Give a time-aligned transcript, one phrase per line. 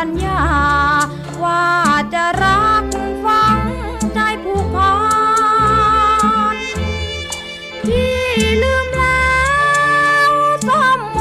[0.00, 0.42] ัญญา
[1.42, 1.66] ว่า
[2.14, 2.84] จะรัก
[3.24, 3.58] ฟัง
[4.14, 4.94] ใจผูกพั
[6.54, 6.56] น
[7.86, 8.18] ที่
[8.62, 9.40] ลืมแล้
[10.30, 10.32] ว
[10.68, 11.18] สมโม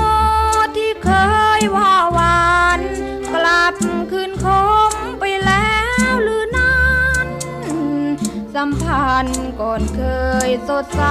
[0.77, 1.09] ที่เค
[1.59, 2.79] ยว่าวาน
[3.33, 3.73] กลับ
[4.11, 4.45] คืนค
[4.89, 5.77] มไปแล้
[6.11, 6.81] วหรือนั้
[7.25, 7.27] น
[8.55, 10.01] สัมพันธ์ก่อนเค
[10.47, 11.03] ยสดใส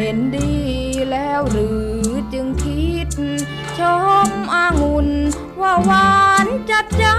[0.00, 0.52] เห็นดี
[1.10, 1.68] แล้วหรื
[2.02, 3.08] อจึงคิด
[3.78, 3.80] ช
[4.26, 5.08] มอางุ่น
[5.60, 7.16] ว่าหวานจัดจ้า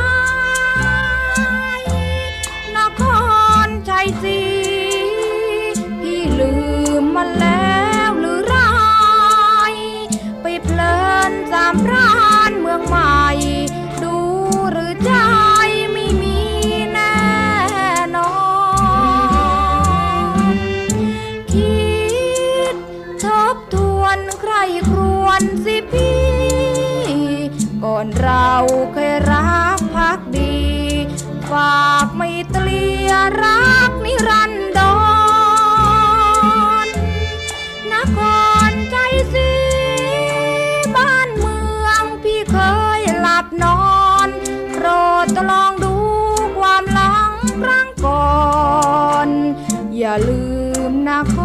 [50.10, 50.44] อย่าลื
[50.92, 51.38] มนค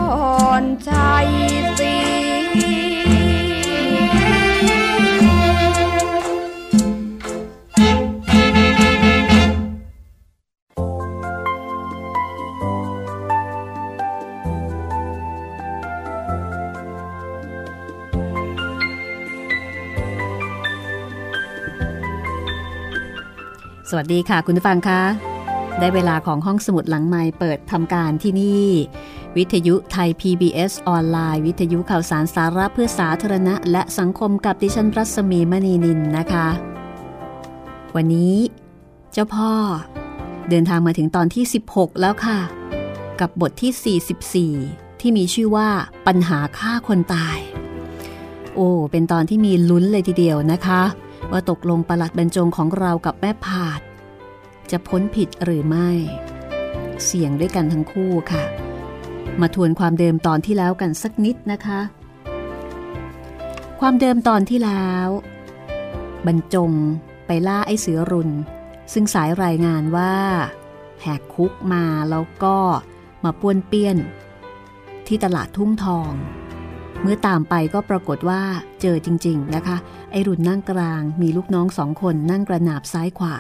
[0.61, 1.29] รชัย
[1.79, 1.97] ศรี
[23.91, 25.34] สวัสดีค่ะ คุณผู้ฟังคะ
[25.79, 28.69] ได้เวลาของห้องสมุดหลังไม้เปิดทำการที่นี่
[29.37, 36.49] วิทยุไทย PBS ออนไลน์ วิทยุข่าวสารสาระเพื่อสาธารณะ และสังคมกับดิฉันรัศมีมณีนินนะคะ
[37.97, 38.35] วันนี้
[39.13, 39.53] เจ้าพ่อ
[40.49, 42.39] เดินทางมาถึงตอนที่ 16 แล้วค่ะ
[43.21, 45.69] กับบทที่ 44 ที่มีชื่อว่า
[46.07, 47.39] ปัญหาฆ่าคนตาย
[48.55, 50.83] โอ้ เป็นตอนที่มีลุ้นเลยทีเดียวนะคะ
[51.31, 53.81] ว่าตกลงประหลัดบรรจงของเรากับแม่ผาด
[54.71, 55.91] จะพ้นผิดหรือไม่
[57.05, 58.45] เสี่ยงด้วยกันทั้งคู่ค่ะ
[59.41, 61.81] มาทวนความเดิมตอนที่แล้วกันสักนิดนะคะ
[63.81, 65.09] ความเดิมตอนที่แล้ว
[66.27, 66.73] บรรจง
[67.27, 68.31] ไปล่าไอ้เสือรุน
[68.93, 70.15] ซึ่งสายรายงานว่า
[71.01, 72.57] แหกคุกมาแล้วก็
[73.25, 73.97] มาป้วนเปี้ยน
[75.07, 76.13] ที่ตลาดทุ่งทอง
[77.07, 78.41] เมื่อตามไปก็ปรากฏว่า
[78.81, 79.77] เจอจริง ๆนะคะ
[80.13, 83.37] ไอรุ่นนั่งกลางมีลูกน้องสองคนนั่งกระหนาบซ้ายขวา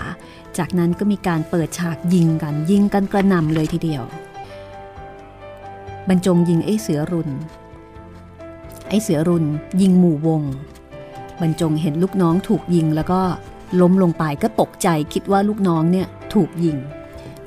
[0.59, 4.03] จากนั้นก็มีการเปิดฉากยิงกันยิงกันกระหน่ำเลยทีเดียว
[6.09, 7.31] บรรจงยิงไอเสือรุน
[8.89, 9.45] ไอเสือรุน
[9.81, 10.43] ยิงหมู่วง
[11.41, 13.21] บรรจงเห็นลูกน้องถูกยิงแล้วก็
[13.81, 16.77] ล้มลงไปก็ตกใจคิดว่าลูกน้องเนี่ยถูกยิง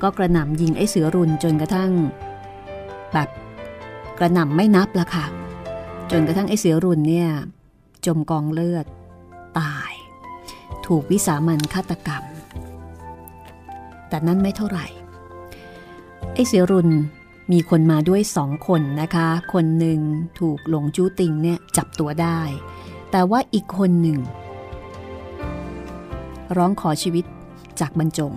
[0.02, 1.90] ก็กระหน่ำยิงไอเสือรุนจนกระทั่ง
[3.12, 3.28] แบบ
[4.18, 5.26] กระหน่ำไม่นับละค่ะ
[6.10, 7.28] จนกระทั่งไอ้เสือรุนเนี่ย
[8.06, 8.86] จมกองเลือด
[9.58, 9.92] ตาย
[10.86, 12.24] ถูกวิสามันฆาตกรรม
[14.08, 14.86] แต่นั่นไม่เท่าไหร่
[16.34, 16.88] ไอ้เสียรุน
[17.52, 20.00] มีคนมาด้วยสองคนนะคะ คนหนึ่ง
[20.40, 22.40] ถูกหลงจู้ติงเนี่ยจับตัวได้
[23.10, 24.18] แต่ว่าอีกคนหนึ่ง
[26.56, 27.24] ร้องขอชีวิต
[27.80, 28.32] จากบรรจง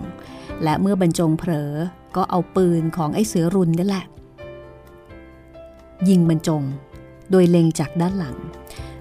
[0.62, 1.72] และเมื่อบรรจงเผลอ
[2.16, 4.04] ก็เอาปืนของไอ้เสือรุนนี่แหละ
[6.08, 6.62] ยิงบรรจง
[7.32, 8.36] โดยเล็งจากด้านหลัง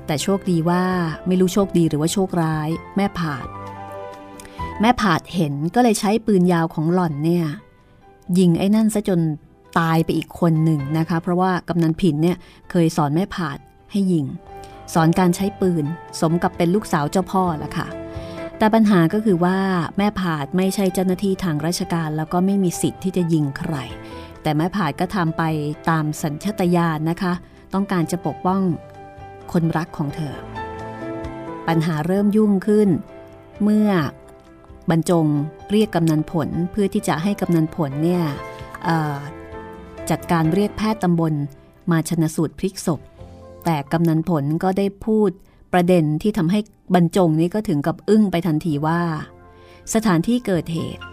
[0.06, 0.84] แต่โชคดีว่า
[1.28, 3.48] ไม่รู้โชคดีหรือว่าโชคร้าย แม่ผาด
[4.82, 7.46] แม่ผาดเห็นก็เลยใช้ปืนยาวของหล่อนเนี่ย
[8.40, 9.20] ยิงไอ้นั่นซะจน
[9.80, 12.38] ตายไปอีกคนหนึ่งนะคะ เพราะว่ากำนันผินเนี่ย
[12.72, 13.58] เคยสอนแม่ผาด
[13.92, 14.26] ให้ยิง
[14.94, 15.86] สอนการใช้ปืน
[16.20, 17.88] สมกับเป็นลูกสาวเจ้าพ่อละค่ะ
[18.58, 19.58] แต่ปัญหาก็คือว่า
[19.98, 23.76] แม่ผาดไม่ใช่เจ้าหน้าที่ทางราชการ แล้วก็ไม่มีสิทธิ์ที่จะยิงใคร
[24.42, 25.44] แต่แม่ผาดก็ทำไป
[25.90, 27.34] ตามสัญชตาตญาณนะคะ
[27.74, 28.62] ต้องการจะปกป้อง
[29.52, 30.34] คนรักของเธอ
[31.68, 32.90] ปัญหาเริ่มยุ่งขึ้น
[33.64, 33.90] เมื่อ
[34.90, 35.26] บรรจง
[35.72, 38.24] เรียกกำนันผลเพื่อที่จะให้กำนันผลเนี่ย
[40.10, 41.34] จัดการเรียกแพทย์ตำบล
[41.92, 43.00] มาชนะสูตรพลิกศพ
[43.66, 45.32] แต่กำนันผลก็ได้พูด
[45.74, 46.60] ประเด็นที่ทำให้
[46.96, 49.02] บรรจงนี้ก็ถึงกับอึ้งไปทันทีว่า
[49.94, 51.04] สถานที่เกิดเหตุ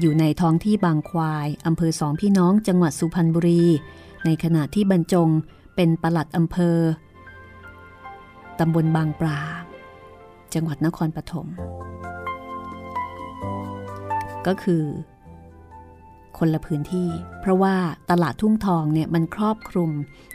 [0.00, 3.64] อยู่ในท้องที่บางควายอำเภอสองพี่น้องจังหวัดสุพรรณบุรี
[4.24, 5.28] ในขณะที่บรรจง
[5.76, 6.78] เป็นปลัดอำเภอ
[8.58, 9.40] ตำบลบางปลา
[10.54, 11.46] จังหวัดนครปฐม
[14.46, 14.84] ก็คือ
[16.38, 17.08] คนละพื้นที่
[17.40, 17.74] เพราะว่า
[18.10, 19.90] ตลาดทุ่งทองเนี่ยมันครอบคลุม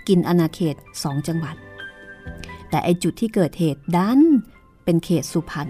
[0.07, 1.55] กินอนาเขตสองจังหวัด
[2.69, 4.19] แต่ไอจุดที่เกิดเหตุดัน
[4.83, 5.67] เป็นเขตสุพรรณ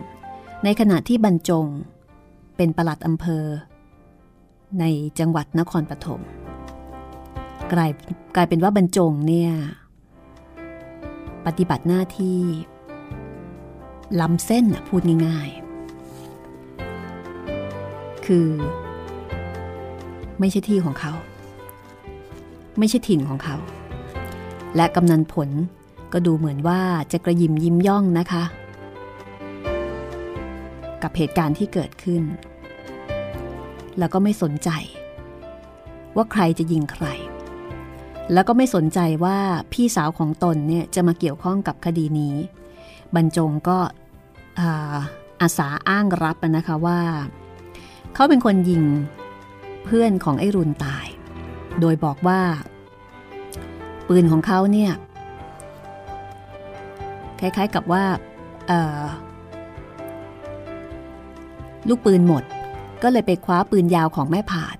[0.63, 1.67] ในขณะที่บรรจง
[2.57, 3.45] เป็นปลัดอำเภอ
[4.79, 4.83] ใน
[5.19, 6.21] จังหวัดนครปฐม
[7.73, 7.91] กลาย
[8.35, 9.51] กลายเป็นว่าบรรจงเนี่ย
[11.45, 12.39] ปฏิบัติหน้าที่
[14.21, 18.47] ล้ำเส้นพูดง่ายๆ คือ
[20.39, 21.13] ไม่ใช่ที่ของเขา
[22.79, 23.57] ไม่ใช่ถิ่นของเขา
[24.75, 25.49] และกำนันผล
[26.13, 26.81] ก็ดูเหมือนว่า
[27.11, 28.43] จะกระยิมยิ้มย่องนะคะ
[31.03, 32.23] กับเหตุการณ์ที่เกิดขึ้น
[33.99, 34.69] แล้วก็ไม่สนใจ
[36.15, 37.07] ว่าใครจะยิงใคร
[38.33, 39.37] แล้วก็ไม่สนใจว่า
[39.73, 42.35] พี่สาวของตนเนี่ยจะมาเกี่ยวข้องกับคดีนี้
[43.15, 43.77] บรรจงก็
[45.41, 46.99] อาสาอ้างรับนะคะว่า
[48.13, 48.83] เขาเป็นคนยิง
[49.85, 51.07] เพื่อนของไอรุนตาย
[51.79, 52.41] โดยบอกว่า
[54.07, 54.91] ปืนของเขาเนี่ย
[57.39, 58.03] คล้ายๆกับว่า
[61.87, 62.43] ลูกปืนหมด
[63.03, 64.77] ก็เลยไปคว้าปืนยาวของแม่ผาด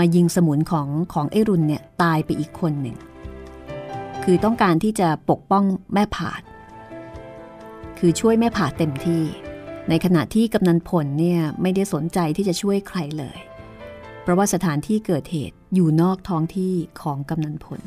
[0.00, 2.96] มายิงสมุนของของไอรุนเนี่ยตายไปอีกคนหนึ่ง
[4.24, 5.64] คือต้องการที่จะปกป้อง
[5.94, 6.42] แม่ผาด
[7.98, 9.22] คือช่วยแม่ผาดเต็มที่
[9.88, 13.38] ในขณะที่กำนันผลเนี่ยไม่ได้สนใจที่จะช่วยใครเลย
[14.22, 17.80] เพราะว่าสถานที่เกิดเหตุอยู่นอกท้องที่ของกำนันผล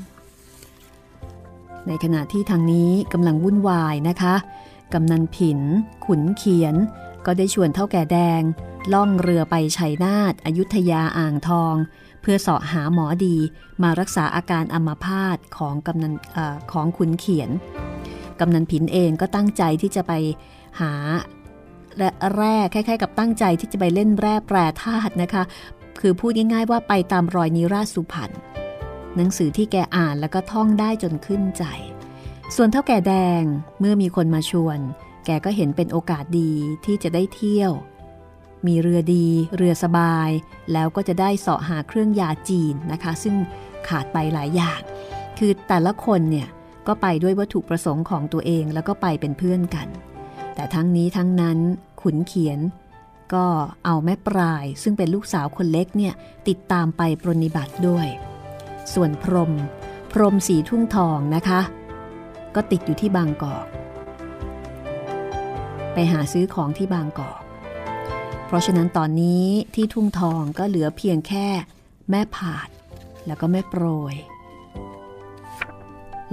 [1.87, 4.35] ในขณะที่ทางนี้กำลังวุ่นวายนะคะ
[4.93, 5.59] กำนันผิน
[6.05, 6.75] ขุนเขียน
[7.25, 8.41] ก็ได้ชวนเท่าแก่แดง
[8.93, 11.75] ล่องเรือไปชัยนาทอยุธยาอ่างทอง
[12.21, 13.37] เพื่อเสาะหาหมอดี
[13.83, 16.39] มารักษาอาการอัมาพาตของกำนันอ
[16.71, 17.49] ของขุนเขียน
[18.39, 20.13] กำนันผินเองก็ตั้งใจที่จะไป
[20.81, 20.93] หา
[21.97, 25.43] และแร่คล้ายๆ กับตั้งใจที่จะไปเล่นแร่แปรธาตุนะคะ
[25.99, 28.31] คือพูดง่ายๆว่าไปตามรอยนิราชสุพรรณ
[29.15, 31.63] หนังสือที่แกอ่านแล้วก็ท่องได้จนขึ้นใจ
[32.55, 33.43] ส่วนเท่าแก่แดง
[33.79, 34.79] เมื่อมีคนมาชวน
[35.25, 36.51] แกก็เห็นเป็นโอกาสดี
[36.85, 37.71] ที่จะได้เที่ยว
[38.67, 39.27] มีเรือดี
[39.57, 40.29] เรือสบาย
[40.73, 43.35] แล้วก็จะได้เสาะหาเครื่องยาจีนนะคะ ซึ่ง
[43.87, 44.79] ขาดไปหลายอย่าง
[45.37, 46.47] คือแต่ละคนเนี่ย
[46.87, 49.87] ก็ไปด้วยวัตถุประสงค์ของตัวเองแล้วก็ไปเป็นเพื่อนกัน
[50.55, 51.57] แต่ทั้งนี้ทั้งนั้น
[52.01, 52.59] ขุนเขียน
[53.33, 53.45] ก็
[53.85, 56.13] เอาแม่ปลาย ซึ่งเป็นลูกสาวคนเล็กเนี่ย
[56.47, 58.07] ติดตามไปปรนิบัติด้วย
[58.93, 59.51] ส่วนพรม
[60.11, 61.61] พรมสีทุ่งทองนะคะ
[62.55, 63.65] ก็ติดอยู่ที่บางกอก
[65.93, 67.42] ไปหาซื้อของที่บางกอก
[68.53, 69.45] ราะฉะนั้นตอนนี้
[69.75, 71.47] ที่ทุ่งทองก็เหลือเพียงแค่
[72.09, 72.67] แม่ผาด
[73.27, 74.15] แล้วก็แม่โปรย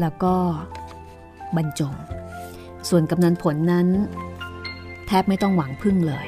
[0.00, 0.34] แล้วก็
[1.56, 1.94] บรรจง
[2.88, 3.88] ส่วนกำนันผลนั้น
[5.06, 6.26] แทบไม่ต้องหวังพึ่งเลย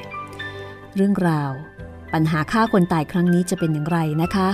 [0.95, 1.51] เรื่องราว
[2.13, 4.49] ปัญหาฆ่าคนตายครั้งนี้จะเป็นอย่างไรนะคะ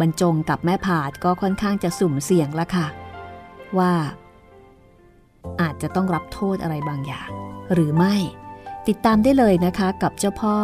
[0.00, 2.86] บรรจงกับแม่ผาดก็ค่อนข้างจะสุ่มเสี่ยงละค่ะ
[3.78, 3.92] ว่า
[5.60, 7.28] อาจจะต้องรับโทษอะไรบางอย่าง
[7.72, 8.14] หรือไม่
[8.88, 10.56] ติดตามได้เลยนะคะกับเจ้าพ่อ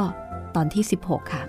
[0.54, 1.42] ตอนที่ 16 ค่ะ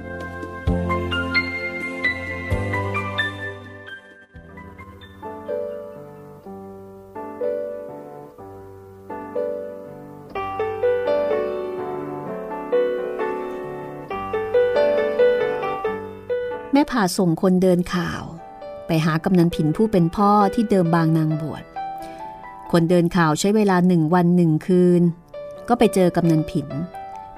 [16.73, 18.23] แม่ผ่าส่งคนเดินข่าว
[18.88, 21.63] ไปหากำนันผินผู้เป็นพ่อที่เดิมบางนางบวช
[22.71, 25.03] คนเดินข่าวใช้เวลาหนึ่งวันหนึ่งคืน
[25.69, 26.67] ก็ไปเจอกำนันผิน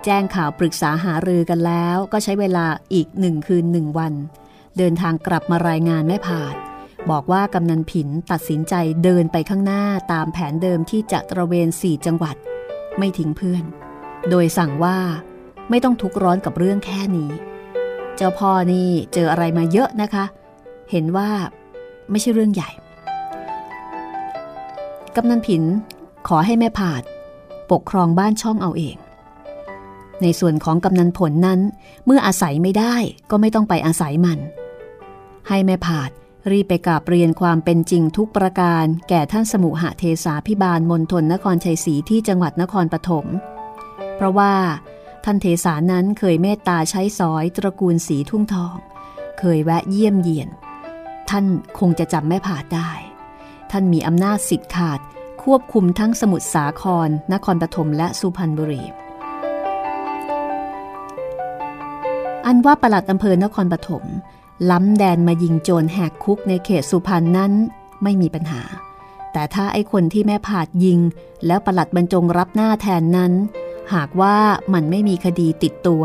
[0.03, 4.13] แจ้งข่าวปรึกษาหารือกันแล้วก็ใช้เวลาอีกหนึ่งคืนหนึ่งวัน
[4.77, 6.55] เดินทางกลับมารายงานแม่ผาด
[7.11, 8.73] บอกว่ากำนันผินตัดสินใจ
[9.03, 12.35] เดินไปข้างหน้าตามแผนเดิมที่จะตระเวนสี่จังหวัด
[12.97, 13.63] ไม่ทิ้งเพื่อน
[14.29, 14.97] โดยสั่งว่า
[15.69, 17.31] ไม่ต้องทุกข์ร้อนกับเรื่องแค่นี้
[18.15, 20.25] เจ้าพ่อนี่เจออะไรมาเยอะนะคะ
[20.91, 21.29] เห็นว่า
[22.11, 22.69] ไม่ใช่เรื่องใหญ่
[25.15, 25.63] กำนันผิน
[26.27, 27.03] ขอให้แม่ผาด
[27.71, 28.97] ปกครองบ้านช่องเอาเอง
[30.21, 31.59] ในส่วนของกำนันผลนั้น
[32.05, 32.95] เมื่ออาศัยไม่ได้
[33.29, 34.39] ก็ไม่ต้องไปอาศัยมัน
[35.47, 36.11] ให้แม่ผาด
[36.51, 43.25] รีบไปกราบเรียนความเป็นจริงทุกประการ แก่ท่านสมุหเทสาพิบาลมณฑลนครชัยศรีที่จังหวัดนครปฐม
[44.15, 44.53] เพราะว่า
[45.23, 48.75] ท่านเทสานั้นเคยเมตตาใช้สอยตระกูลสีทุ่งทอง
[49.39, 50.49] เคยแวะเยี่ยมเยียน
[51.29, 51.45] ท่าน
[51.79, 52.91] คงจะจำแม่ผาดได้
[53.71, 54.99] ท่านมีอำนาจสิทธิ์ขาด
[55.43, 58.83] ควบคุมทั้งสมุทรสาคร นครปฐมและสุพรรณบุรี
[62.45, 64.03] อันว่าประหลัดอำเภอนครปฐม
[64.71, 67.51] ล้ำแดนมายิงโจรแหกคุกในเขตสุพรรณนั้น
[68.03, 68.61] ไม่มีปัญหา
[69.33, 70.99] แต่ถ้าไอ้คนที่แม่ผาดยิง
[71.45, 73.31] แล้วประหลัดบรรจงรับหน้าแทนนั้น
[73.93, 74.37] หากว่า
[74.73, 76.03] มันไม่มีคดีติดตัว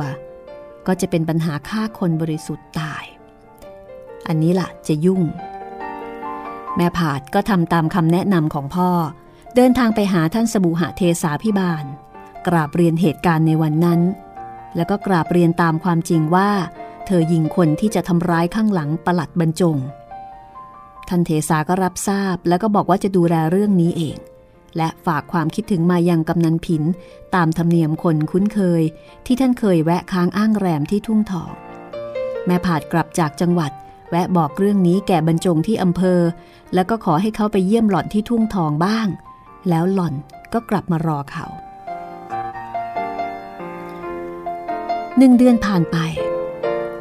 [0.86, 3.04] ก็จะเป็นปัญหาฆ่าคนบริสุทธิ์ตาย
[4.26, 5.22] อันนี้ล่ะจะยุ่ง
[6.76, 8.90] แม่ผาดก็ทำตามคำแนะนำของพ่อ
[9.58, 11.84] เดินทางไปหาท่านสบูหะเทสาพิบาล
[12.46, 14.00] กราบเรียนเหตุการณ์ในวันนั้น
[14.76, 16.50] แล้วก็กราบเรียนตามความจริงว่า
[17.06, 19.76] เธอยิงคนที่จะทำร้ายข้างหลังประหลัดบรรจง
[21.08, 24.16] ท่านเทสาก็รับทราบแล้วก็บอกว่าจะดูแลเรื่องนี้เอง
[24.76, 26.82] และฝากความคิดถึงมายังกำนันผิน
[27.34, 28.82] ตามธรรมเนียมคนคุ้นเคย
[29.26, 31.52] ที่ท่านเคยแวะค้างอ้างแรมที่ทุ่งทอง
[32.46, 33.72] แม่ผาดกลับจากจังหวัด
[34.10, 36.20] แวะบอกเรื่องนี้แก่บรรจงที่อำเภอ
[36.74, 39.08] แล้วก็ขอให้เขาไปเยี่ยมหล่อนที่ทุ่งทองบ้าง
[39.68, 40.14] แล้วหล่อน
[40.52, 41.46] ก็กลับมารอเขา
[45.18, 45.96] หนึ่งเดือนผ่านไป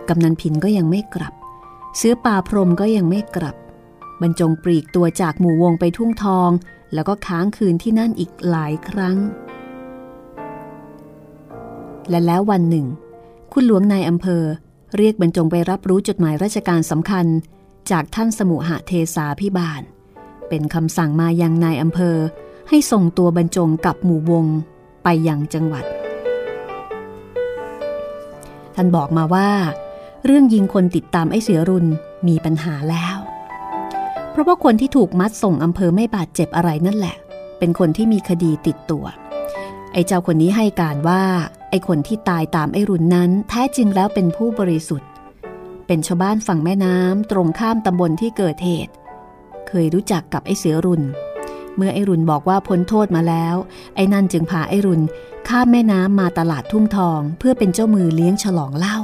[0.10, 1.34] กำนันผินก็ยังไม่กลับ
[1.98, 3.56] เสื้อป่าพรมก็ยังไม่กลับ
[4.22, 6.50] บรรจงปลีกตัวจากหมู่วงไปทุ่งทอง
[6.94, 9.18] แล้วก็ค้างคืนที่นั่นอีกหลายครั้ง
[12.10, 12.86] และแล้ววันหนึ่ง
[13.54, 14.44] คุณหลวงนายอำเภอ
[14.98, 17.26] เรียกบรรจงไปรับรู้จดหมายราชการสำคัญ
[17.92, 19.82] จากท่านสมุหเทสาพิบาล
[20.50, 22.18] เป็นคำสั่งมายังนายอำเภอ
[22.70, 24.46] ให้ส่งตัวบรรจงกับหมู่วง
[25.04, 25.86] ไปยังจังหวัด
[28.76, 29.50] ท่านบอกมาว่า
[30.26, 31.86] เรื่องยิงคนติดตามไอ้เสือรุน
[32.28, 33.18] มีปัญหาแล้ว
[34.32, 37.16] เพราะว่าคนที่ถูกมัดส่งอำเภอไม่บาดเจ็บอะไรนั่นแหละ
[37.60, 39.06] เป็นคนที่มีคดีติดตัว
[39.94, 41.24] ไอ้เจ้าคนนี้ให้การว่า
[41.70, 45.10] ไอ้คนที่ตายตามไอ้รุนนั้น แท้จริงแล้วเป็นผู้บริสุทธิ์
[45.88, 48.94] เป็นชาวบ้านฝั่งแม่น้ำตรงข้ามตำบลที่เกิดเหตุ
[49.68, 51.02] เคยรู้จักกับไอ้เสือรุน
[51.78, 53.56] เมื่อไอรุนบอกว่าพ้นโทษมาแล้ว
[53.96, 55.02] ไอ้นั่นจึงพาไอรุน
[55.48, 58.98] ข้ามแม่น้ำมาตลาดทุ่งทอง เพื่อเป็นเจ้ามือเลี้ยงฉลองเหล้า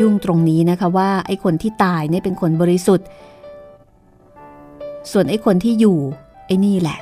[0.00, 3.06] ยุ่งตรงนี้นะคะว่าไอ้คนที่ตายเนี่ยเป็นคนบริสุทธิ์
[5.12, 5.98] ส่วนไอ้คนที่อยู่
[6.46, 6.98] ไอ้นี่แหละ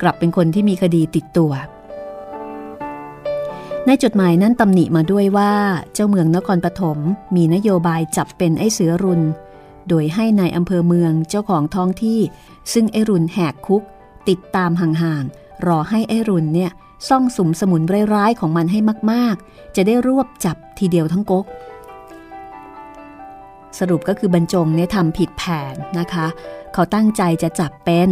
[0.00, 1.52] กลับเป็นคนที่มีคดีติดตัว
[3.86, 5.52] ในจดหมายนั้นตำหนิมาด้วยว่า
[5.94, 6.98] เจ้าเมืองนครปฐม
[7.36, 9.20] มีนโยบายจับเป็นไอ้เสือรุน
[9.88, 12.20] โดยให้ในายอำเภอเมืองเจ้าของท้องที่
[12.72, 13.82] ซึ่งไอรุนแหกคุก
[14.28, 16.70] ติดตามห่างๆ รอให้ไอรุนเนี่ย
[17.08, 17.82] ซ่องสุมสมุน
[18.14, 18.78] ร้ายๆของมันให้
[19.12, 21.44] มากๆ จะได้รวบจับทีเดียวทั้งก๊ก
[23.78, 25.42] สรุปก็คือบรรจงเนี่ยทำผิดแผ
[25.72, 26.26] นนะคะ
[26.72, 28.10] เขาตั้งใจจะจับเป็น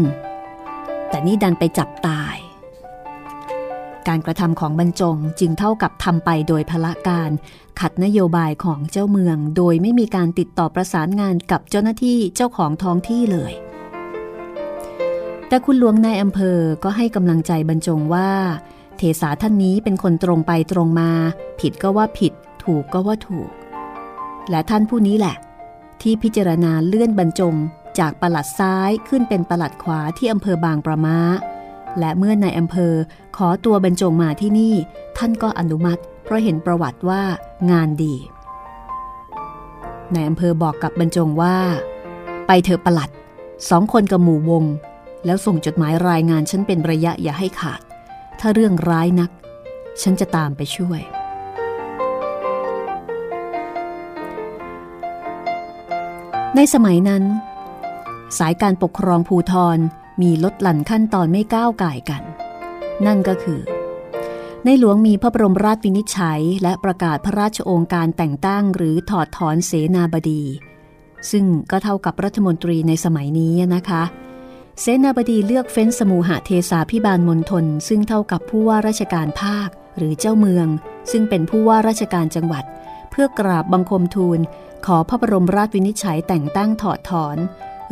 [1.08, 2.36] แต่นี่ดันไปจับตาย
[4.08, 7.30] การกระทำของบรรจงจึงเท่ากับทำไปโดยพละการ
[7.80, 13.52] ขัดนโยบายของเจ้าเมือง โดยไม่มีการติดต่อประสานงานกับเจ้าหน้าที่เจ้าของท้องที่เลย
[15.48, 18.30] แต่คุณหลวงนายอำเภอก็ให้กำลังใจบรรจงว่า
[18.96, 21.10] เทสาท่านนี้เป็นคนตรงไปตรงมา
[21.60, 22.32] ผิดก็ว่าผิด
[22.64, 23.50] ถูกก็ว่าถูก
[24.50, 25.36] และท่านผู้นี้แหละ
[26.02, 27.54] ที่พิจารณาเลื่อนบรรจง
[27.98, 31.18] จากประหลัดซ้ายขึ้นเป็นประหลัดขวาที่อำเภอบางประมา
[31.98, 32.94] และเมื่อนายอำเภอ
[33.36, 34.74] ขอตัวบรรจงมาที่นี่
[35.18, 37.22] ท่านก็อนุมัติ เพราะเห็นประวัติว่า
[37.70, 38.14] งานดี
[40.14, 41.56] นายอำเภอบอกกับบรรจงว่า
[42.46, 43.10] ไปเถอะประหลัด
[43.70, 44.64] สองคนกับหมู่วง
[45.24, 47.80] แล้วส่งจดหมายรายงานฉันเป็นระยะอย่าให้ขาด
[48.40, 49.30] ถ้าเรื่องร้ายนัก
[50.02, 51.00] ฉันจะตามไปช่วย
[56.56, 57.22] ในสมัยนั้น
[58.38, 59.78] สายการปกครองภูทร
[60.20, 62.22] มีลดหลั่นขั้นตอนไม่ก้าวก่ายกัน
[63.06, 63.60] นั่นก็คือ
[64.64, 70.42] ในหลวงมีพระบรมราชวินิจฉัย และประกาศพระราชโองการแต่งตั้งหรือถอดถอนเสนาบดี
[71.30, 74.02] ซึ่งก็เท่ากับรัฐมนตรีในสมัยนี้นะคะ
[74.80, 80.66] เสนาบดีเลือกเฟ้นสมูหะเทสาพิบาลมณฑลซึ่งเท่ากับผู้ว่าราชการภาคหรือเจ้าเมือง
[81.10, 82.64] ซึ่งเป็นผู้ว่าราชการจังหวัด
[83.10, 84.38] เพื่อกราบบังคมทูล
[84.86, 87.36] ขอพระบรมราชวินิจฉัยแต่งตั้งถอดถอน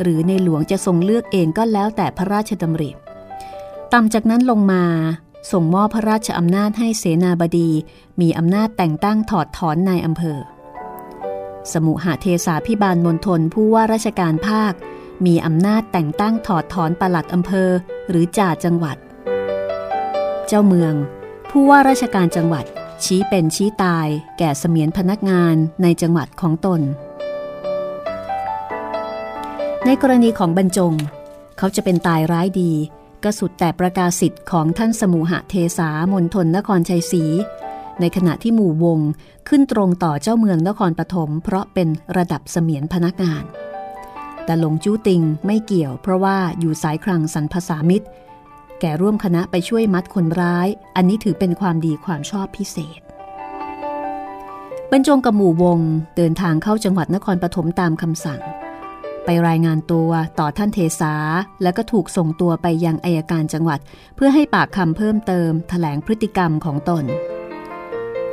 [0.01, 2.91] หรือในหลวงจะทรงเลือกเองก็แล้วแต่พระราชดำริ
[3.93, 4.83] ต่ำจากนั้นลงมา
[5.51, 7.69] ส่งมอบพระราชอำนาจให้เสนาบดี
[8.21, 10.39] มีอำนาจแต่งตั้งถอดถอนนายอำเภอ
[11.71, 14.73] สมุหเทสาพิบาลมณฑลผู้ว่าราชการภาค
[15.25, 17.69] มีอำนาจแต่งตั้งถอดถอนปลัดอำเภอ
[18.09, 18.97] หรือจ่าจังหวัด
[20.47, 20.93] เจ้าเมือง
[21.49, 22.65] ผู้ว่าราชการจังหวัด
[23.03, 26.81] ชี้เป็นชี้ตาย แก่เสมียนพนักงานในจังหวัดของตน
[29.87, 30.93] ในกรณีของบรรจง
[31.57, 32.71] เขาจะเป็นตายร้ายดี
[33.23, 37.23] ก็สุดแต่ประกาศสิทธิ์ของท่านสมุหเทสามณฑลนครชัยศรี
[37.99, 38.99] ในขณะที่หมู่วง
[39.49, 41.87] ขึ้นตรงต่อเจ้าเมืองนครปฐมเพราะเป็น
[42.17, 43.43] ระดับเสมียนพนักงาน
[44.45, 48.07] แต่หลงจู้ติงไม่เกี่ยวเพราะว่าอยู่สายครังสรรพสามิตร
[48.79, 52.99] แก่ร่วมคณะไปช่วยมัดคนร้าย อันนี้ถือเป็นความดีความชอบพิเศษ
[54.91, 55.79] บรรจงกับหมู่วง
[56.17, 58.41] เดินทางเข้าจังหวัดนครปฐมตามคำสั่ง
[59.25, 61.13] ไปรายงานตัวต่อท่านเทสา
[61.63, 63.79] แล้วก็ถูกส่งตัวไปยังอายการจังหวัด
[64.15, 67.05] เพื่อให้ปากคำเพิ่มเติมถแถลงพฤติกรรมของตน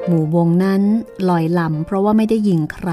[0.07, 0.83] หมู่วงนั้น
[1.29, 2.91] ลอยลำเพราะว่าไม่ได้ยิงใคร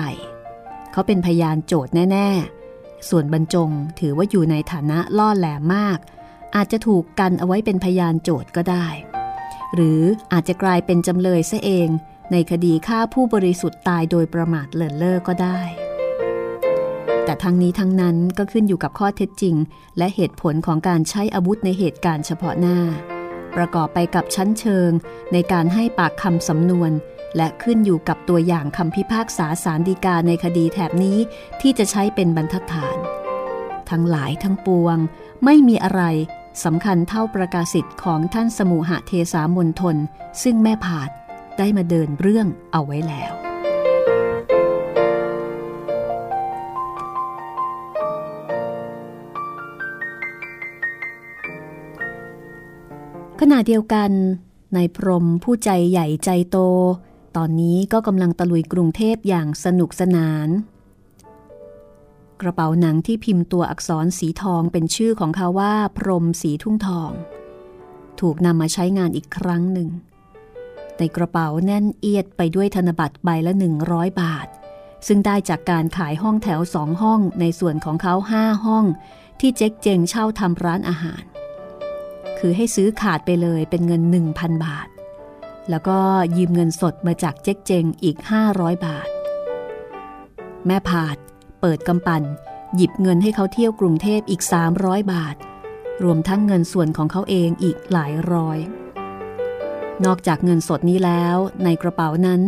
[0.92, 2.30] เขาเป็นพยานโจทย์แน่
[2.70, 5.98] ๆ ส่วนบรรจงถือว่าอยู่ในฐานะล่อแหลมมาก
[6.56, 8.88] อาจจะถูกกันเอาไว้เป็นพยานโจทย์ก็ได้
[9.74, 10.02] หรือ
[10.32, 11.90] อาจจะกลายเป็นจำเลยซะเอง
[12.32, 15.60] ในคดีฆ่าผู้บริสุทธิ์ตายโดยประมาทเลินเล่อก็ได้
[17.30, 19.56] แต่ทั้งนี้ทั้งนั้นก็ขึ้นอยู่กับข้อเท็จจริง
[19.98, 22.78] และเหตุผลของการใช้อาวุธในเหตุการณ์เฉพาะหน้า
[23.56, 24.92] ประกอบไปกับชั้นเชิง
[25.34, 26.92] ในการให้ปากคำสำนวน
[27.38, 31.18] และขึ้นอยู่กับตัวอย่างคำพิพากษาสารดีกาในคดีแถบนี้
[31.62, 32.98] ที่จะใช้เป็นบรรทัดฐาน
[33.90, 34.98] ทั้งหลายทั้งปวง
[35.46, 36.02] ไม่มีอะไร
[36.64, 39.96] สำคัญเท่าประกาศสิทธิ์ของท่านสมุหเทสามนทน
[40.44, 41.10] ซึ่งแม่ผาด
[41.58, 43.49] ได้มาเดินเรื่องเอาไว้แล้ว
[53.44, 54.12] ขณะเดียวกัน
[54.76, 56.58] นายพรมผู้ใจใหญ่ใจโต
[57.38, 60.50] ตอนนี้ก็กำลังตะลุยกรุงเทพอย่างสนุกสนาน
[62.42, 67.12] กระเป๋าหนังที่พิมพ์ตัวอักษรสีทองเป็นชื่อของเขาว่า พรมสีทุ่งทอง
[68.20, 69.90] ถูกนำมาใช้งานอีกครั้งหนึ่ง
[70.98, 74.48] ในกระเป๋าแน่นเอียดไปด้วยธนบัตรใบละหนึ่งร้อยบาท
[75.08, 78.86] ซึ่งได้จากการขายห้องแถวสองห้องในส่วนของเขาห้าห้อง
[79.40, 81.24] ที่เจ๊กเจงเช่าทำร้านอาหาร
[82.40, 84.02] คือให้ซื้อขาดไปเลยเป็นเงิน
[84.34, 84.88] 1,000 บาท
[85.70, 85.98] แล้วก็
[86.38, 88.18] ยืมเงินสดมาจากเจ๊กเจงอีก
[88.52, 89.08] 500 บาท
[90.66, 91.18] แม่ผาด
[91.62, 92.24] เปิดกำปั่น
[92.76, 94.42] หยิบเงินให้เขาเที่ยวกรุงเทพอีก
[94.78, 95.36] 300 บาท
[96.04, 98.60] รวมทั้งเงินส่วนของเขาเองอีกหลายร้อย
[100.06, 102.42] นอกจากเงินสดนี้แล้ว ในกระเป๋านั้น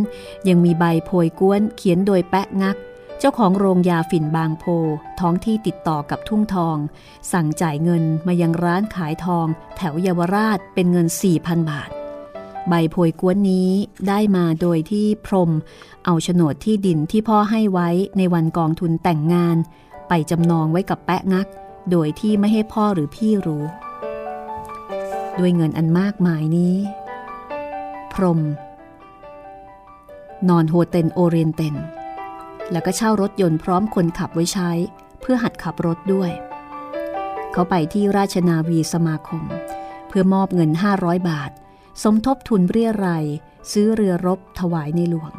[0.47, 2.77] ยังมีใบโพยกวนเขียนโดยแปะงัก
[3.23, 4.65] เจ้าของโรงยาฝิ่นบางโพ
[5.19, 6.77] ท้องที่ติดต่อกับทุ่งทอง
[7.31, 9.45] สั่งจ่ายเงินมายังร้านขายทอง
[9.77, 11.07] แถวเยาวราชเป็นเงิน
[11.38, 11.89] 4,000 บาท
[12.69, 13.69] ใบโพยกวนนี้
[14.07, 15.51] ได้มาโดยที่พรม
[16.05, 19.57] เอาโฉนดที่ดินที่พ่อให้ไว้ในวันกองทุนแต่งงาน
[20.07, 21.47] ไปจำนองไว้กับแปะงัก
[21.91, 23.63] โดยที่ไม่ให้พ่อหรือพี่รู้
[25.39, 26.75] ด้วยเงินอันมากมายนี้
[28.13, 28.39] พรม
[30.49, 31.75] นอนโฮเทลโอเรียนเตน
[32.71, 34.71] แล้วก็เช่ารถยนต์พร้อมคนขับไว้ใช้
[35.21, 36.31] เพื่อหัดขับรถด้วย
[37.51, 39.43] เขาไปที่ราชนาวีสมาคม
[40.07, 41.51] เพื่อมอบเงิน 500 บาท
[42.03, 43.25] สมทบทุนเรียรัย
[43.71, 45.34] ซื้อเรือรบถวายในหลวง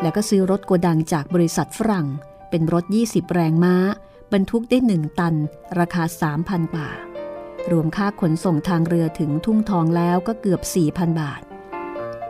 [0.00, 2.06] แล้วก็ซื้อรถโกดังจากบริษัทฝรั่ง
[2.50, 3.76] เป็นรถ 20 แรงม้า
[4.32, 5.34] บรรทุกได้หนึ่งตัน
[5.78, 6.04] ราคา
[6.40, 6.98] 3,000 บาท
[7.70, 11.42] รวมค่าขนส่งทางเรือถึงทุ่งทองแล้วก็เกือบ 4,000 บาท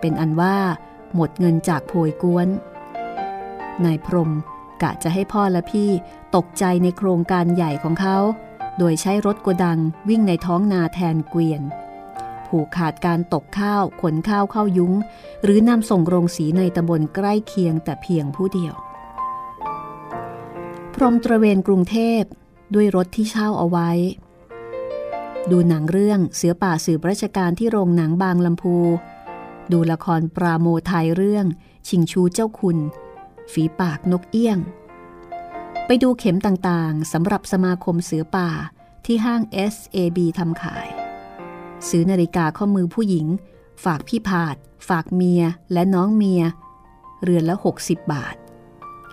[0.01, 0.57] เป็นอันว่า
[1.15, 2.49] หมดเงินจากโพยกวน
[3.85, 4.31] นายพรม
[4.83, 5.91] กะจะให้พ่อและพี่
[6.37, 8.17] ตกใจในโครงการใหญ่ของเขา
[8.79, 11.63] โดยใช้รถกดังวิ่งในท้องนาแทนเกวียน
[12.47, 14.93] ผูกขาดการตกข้าวขนข้าวเข้ายุ้ง
[15.45, 18.75] หรือนำส่งโรงสีในตำบลใกล้เคียงแต่เพียงผู้เดียว
[20.95, 22.23] พรมตระเวนกรุงเทพ
[22.75, 23.91] ด้วยรถที่เช่าเอาไว้
[25.51, 28.77] ดูหนังเรื่องเสือป่าสืบราชการที่โรงหนังบางลำพู
[29.73, 31.47] ดูละครปราโมไทยเรื่อง
[31.89, 32.79] ชิงชูเจ้าคุณ
[33.53, 34.59] ฝีปากนกเอี้ยง
[35.87, 38.51] ไปดูเข็มต่างๆสำหรับสมาคมเสือป่า
[39.07, 40.89] ที่ห้าง SAB ทำขาย
[41.89, 43.27] ซื้อนาฬิกาข้อมือผู้หญิง
[43.85, 44.57] ฝากพี่ผาด
[44.89, 46.43] ฝากเมียและน้องเมีย
[47.23, 48.37] เรือนละ 60 บาท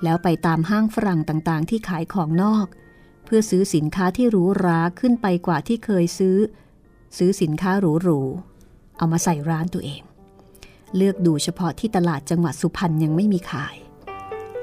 [0.03, 2.67] แล้วไปตามห้างฝรั่งต่างๆ ที่ขายของนอก
[3.25, 6.37] เพื่อซื้อสินค้าที่หรูหราขึ้นไปกว่าที่เคยซื้อ
[7.17, 7.71] ซื้อสินค้า
[8.03, 10.01] หรูๆเอามาใส่ร้านตัวเอง
[10.95, 13.75] เลือกดูเฉพาะที่ตลาดจังหวัดสุพรรณยังไม่มีขาย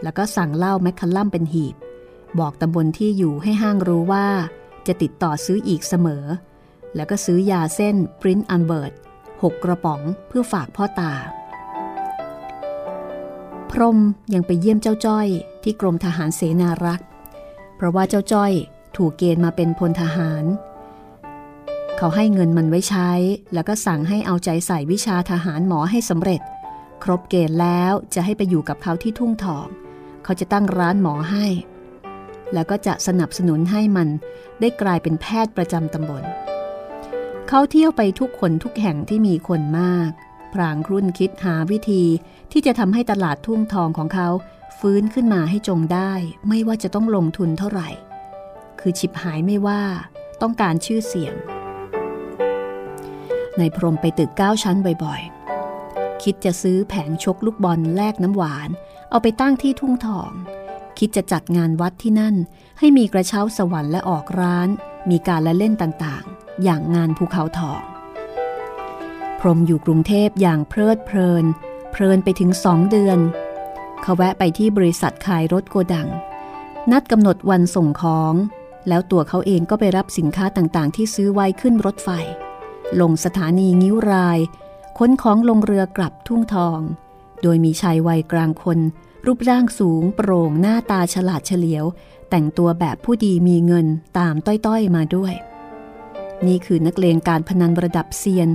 [0.02, 1.76] แล้วก็สั่งเหล้าแมคคัลลัมเป็นหีบ
[2.38, 4.26] บอกตำบลที่อยู่ให้ห้างรู้ว่า
[4.86, 6.24] จะติดต่อซื้ออีกเสมอ
[6.94, 8.92] แล้วก็ซื้อยาเส้นปริ้นอันเบิร์ต
[9.42, 11.12] หกกระป๋องเพื่อฝากพ่อตา
[13.70, 13.98] พรม
[14.34, 15.28] ยังไปเยี่ยมเจ้าจ้อย
[15.62, 17.06] ที่กรมทหารเสนารักษ์
[17.76, 18.52] เพราะว่าเจ้าจ้อย
[18.96, 20.44] ถูกเกณฑ์มาเป็นพลทหาร
[21.96, 23.10] เขาให้เงินมันไว้ใช้
[23.54, 26.40] แล้วก็สั่งให้เอาใจใส่วิชาทหารหมอให้สำเร็จ
[27.04, 29.66] ครบเกณฑ์แล้วจะให้ไปอยู่กับเขาที่ทุ่งทอง
[30.28, 31.46] เขาจะตั้งร้านหมอให้
[32.54, 34.08] แล้วก็จะสนับสนุนให้มัน
[34.60, 36.22] ได้กลายเป็นแพทย์ประจำตำบล
[37.48, 40.10] เขาเที่ยวไปทุกคนทุกแห่งที่มีคนมาก
[40.52, 42.04] พรางครุ่นคิดหาวิธี
[42.52, 44.28] ที่จะทำให้ตลาดทุ่งทองของเขา
[44.78, 46.12] ฟื้นขึ้นมาให้จงได้
[46.48, 47.88] ไม่ว่าจะต้องลงทุนเท่าไหร่
[48.80, 49.82] คือฉิบหายไม่ว่า
[50.42, 51.34] ต้องการชื่อเสียง
[53.58, 55.37] ในพรมไปตึกเก้าชั้นบ่อยๆ
[56.22, 58.68] คิดจะซื้อแผงชกลูกบอลแลกน้ำหวาน
[59.10, 60.30] เอาไปตั้งที่ทุ่งทอง
[60.98, 62.36] คิดจะจัดงานวัดที่นั่น
[62.78, 64.68] ให้มีกระเช้าสวรรค์และออกร้าน
[65.10, 67.82] มีการละเล่นต่างๆ อย่างงานภูเขาทอง
[69.40, 71.44] พรมอยู่กรุงเทพอย่างเพลิดเพลิน
[71.90, 73.18] เพลินไปถึงสองเดือน
[74.02, 76.08] เขาแวะไปที่บริษัทขายรถโกดัง
[76.90, 78.34] นัดกำหนดวันส่งของ
[78.88, 82.08] แล้วตัวเขาเองก็ไปรับสินค้าต่างๆ ที่ซื้อไว้ขึ้นรถไฟ
[83.00, 84.38] ลงสถานีงิ้วราย
[85.02, 86.80] คนของลงเรือกลับทุ่งทอง
[87.42, 88.78] โดยมีชายวัยกลางคน
[89.26, 91.84] รูปร่างสูง โปร่งหน้าตาฉลาดเฉลียว
[92.30, 93.86] แต่งตัวแบบผู้ดีมีเงิน
[94.18, 95.32] ตามต้อยๆมาด้วย
[96.46, 98.48] นี่คือนักเลงการพนันระดับเซียน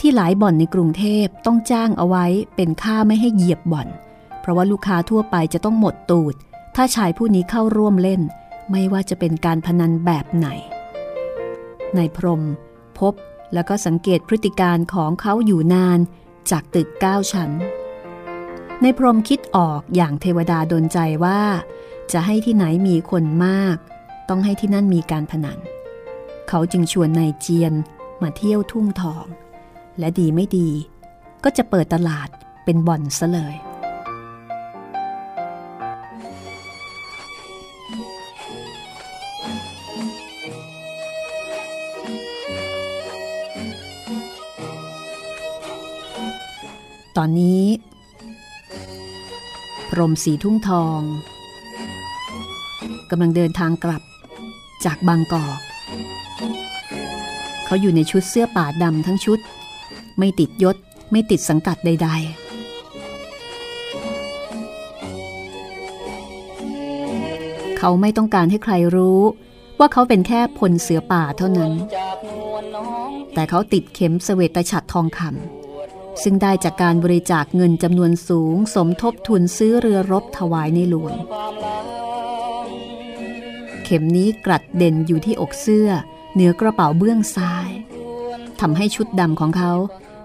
[0.00, 3.88] ที่หลายบ่อนในกรุงเทพต้องจ้างเอาไว้เป็นค่าไม่ให้เหยียบบ่อน
[4.40, 6.34] เพราะว่าลูกค้าทั่วไปจะต้องหมดตูด
[6.76, 8.20] ถ้าชายผู้นี้เข้าร่วมเล่น
[8.70, 10.48] ไม่ว่าจะเป็นการพนันแบบไหน
[11.96, 12.42] ในพรม
[12.98, 13.14] พบ
[13.52, 15.98] แล้วก็สังเกตพฤติการของเขาอยู่นาน
[16.50, 17.50] จากตึกเก้าชั้น
[18.82, 21.40] ในพรมคิดออกอย่างเทวดาดนใจว่า
[22.12, 23.76] จะให้ที่ไหนมีคนมาก
[24.28, 25.58] ต้องให้ที่นั่นมีการพนัน
[26.48, 27.74] เขาจึงชวนนายเจียน
[28.22, 29.26] มาเที่ยวทุ่งทอง
[29.98, 30.70] และดีไม่ดี
[31.44, 32.28] ก็จะเปิดตลาด
[32.64, 33.56] เป็นบ่อนซะเลย
[47.16, 47.64] ตอนนี้
[49.90, 51.00] พรมสีทุ่งทอง
[53.10, 54.02] กำลังเดินทางกลับ
[54.84, 55.58] จากบางกอก
[57.64, 59.38] เขาอยู่ในชุดเสื้อป่าดำทั้งชุด
[60.18, 60.76] ไม่ติดยศ
[61.12, 62.46] ไม่ติดสังกัดใด ๆ
[67.78, 69.20] เขาไม่ต้องการให้ใครรู้
[69.78, 71.72] ว่าเขาเป็นแค่พลเสือป่าเท่านั้น
[73.34, 75.55] แต่เขาติดเข็มเสวตฉัตรทองคำ
[76.22, 81.14] ซึ่งได้จากการบริจาคเงินจำนวนสูง สมทบทุนซื้อเรือรบถวายในหลวง
[83.84, 85.88] เข็มนี้กรัดเด่นอยู่ที่อกเสื้อ
[86.34, 87.70] เหนือกระเป๋าเบื้องซ้าย
[88.60, 89.72] ทำให้ชุดดำของเขา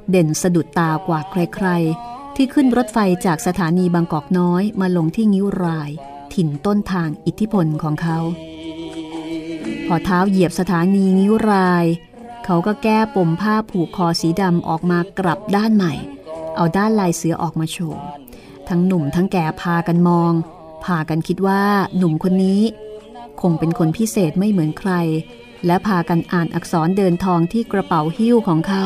[0.10, 5.92] เด่นสะดุดตากว่าใครๆ ที่ขึ้นรถไฟจากสถานีบางกอกน้อยมาลงที่งิ้วราย
[6.34, 8.20] ถิ่นต้นทางอิทธิพลของเขา
[9.88, 11.86] พอเท้าเหยียบสถานีงิ้วราย
[12.46, 15.94] เขาก็แก้ปมผ้าผูกคอสีดำออกมากลับด้านใหม่
[16.56, 18.04] เอาด้านลายเสือออกมาโชว์
[18.70, 20.34] ทั้งหนุ่มทั้งแก่พากันมอง
[20.86, 21.64] พากันคิดว่า
[21.98, 22.62] หนุ่มคนนี้
[23.42, 24.92] คงเป็นคนพิเศษไม่เหมือนใคร
[25.66, 28.86] และพากันอ่านอักษรเดินทองที่กระเป๋าหิ้วของเขา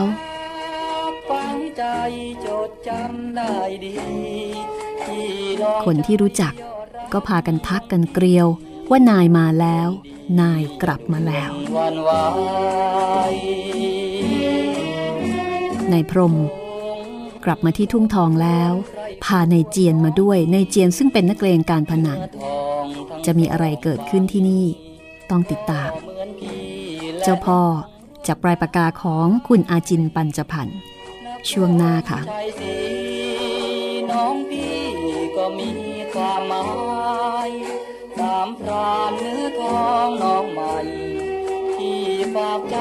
[5.86, 6.54] คนที่รู้จัก
[7.14, 8.48] ก็พากันทักกันเกลียว
[8.90, 9.90] ว่านายมาแล้ว
[10.42, 11.52] นายกลับมาแล้ว
[15.92, 16.36] นายพรม
[17.46, 18.72] กลับมาที่ทุ่งทองแล้ว
[19.24, 22.20] พานายเจียนมาด้วยนายเจียนซึ่งเป็นนักเลงการพนัน
[23.26, 24.66] จะมีอะไรเกิดขึ้นที่นี่
[25.30, 25.92] ต้องติดตาม
[27.24, 27.62] เจ้าพ่อ
[28.28, 30.80] จากปลายปากกาของคุณอาจินปัญจพันธ์
[31.50, 32.20] ช่วงหน้าค่ะ
[34.12, 34.76] น้องพี่
[35.38, 35.70] ก็มี
[36.14, 36.62] ความหมา
[36.94, 40.78] ยามพรานเนื้อทองน้องใหม่
[41.76, 42.02] ที่
[42.36, 42.78] ฝากใจ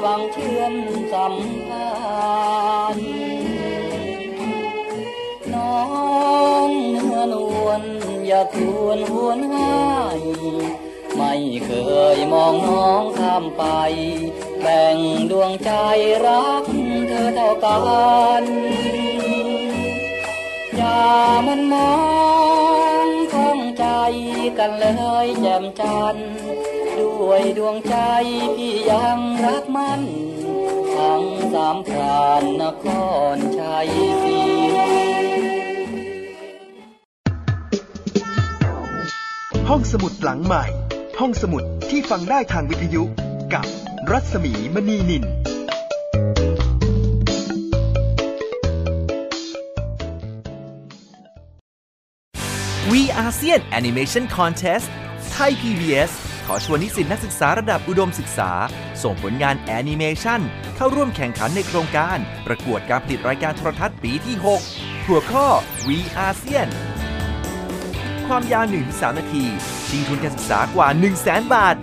[0.00, 0.74] หวังเชื่อม
[1.12, 1.34] สัม
[1.68, 1.88] พั
[2.96, 3.10] นธ์
[5.54, 5.80] น้อ
[6.68, 7.82] งเนื้อนวล
[8.26, 9.80] อย่าทวนหวนหา
[10.18, 10.20] ย
[11.16, 11.34] ไม่
[11.66, 11.70] เค
[12.16, 13.64] ยมองน้องข้ามไป
[14.60, 14.96] แบ่ง
[15.30, 15.72] ดวงใจ
[16.26, 16.64] รัก
[17.08, 17.76] เธอเท่ากั
[18.42, 18.44] น
[20.76, 21.02] อย่า
[21.46, 21.94] มันมอ
[23.06, 23.86] งข้องใจ
[24.58, 24.86] กันเล
[25.24, 26.30] ยแจ่มจันทร์
[26.98, 27.96] ด้วยดวงใจ
[28.56, 30.02] พี่ยังรักมัน
[30.94, 32.84] ทั้งสามพรานนค
[33.34, 33.88] รชัย
[34.22, 34.38] ศรี
[39.68, 40.64] ห้องสมุดหลังใหม่
[41.20, 43.02] ห้องสมุดที่ฟังได้ทางวิทยุ
[43.54, 43.66] กับ
[44.10, 45.24] รัศมีมณีนิน
[52.96, 54.88] We ASEAN Animation Contest
[55.32, 56.10] ไทย PBS
[56.46, 58.50] ขอชวนนิสิตนักศึกษาระดับอุดมศึกษา
[59.02, 60.40] ส่งผลงานแอนิเมชัน
[60.76, 64.36] เข้าร่วมแข่งขันในโครงการ ประกวดการผลิตรายการโทรทัศน์ปีที่
[64.72, 65.46] 6 หัวข้อ
[65.86, 66.68] We ASEAN
[68.26, 69.44] ความยาว 1-3 นาที
[69.88, 71.76] ชิงทุนการศึกษากว่า 1 0 0 0 0แบาท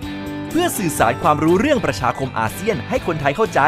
[0.50, 3.60] เพื่อสื่อสารความรู้เรื่องประชาคมอาเซียนให้คนไทยเข้าใจ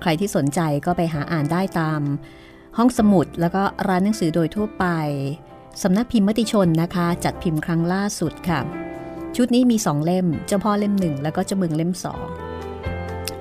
[0.00, 2.00] ใครที่สนใจก็ไปหาอ่านได้ตาม
[2.78, 4.86] ห้องสมุดแล้วก็ร้านหนังสือโดยทั่วไป
[5.82, 8.60] สำนักพิมพ์มติชนนะคะ จัดพิมพ์ครั้งล่าสุดค่ะ
[9.36, 12.20] ชุดนี้มี 2 เล่ม เจ้าพ่อเล่มหนึ่งแล้วก็เจ้าเมืองเล่มสอง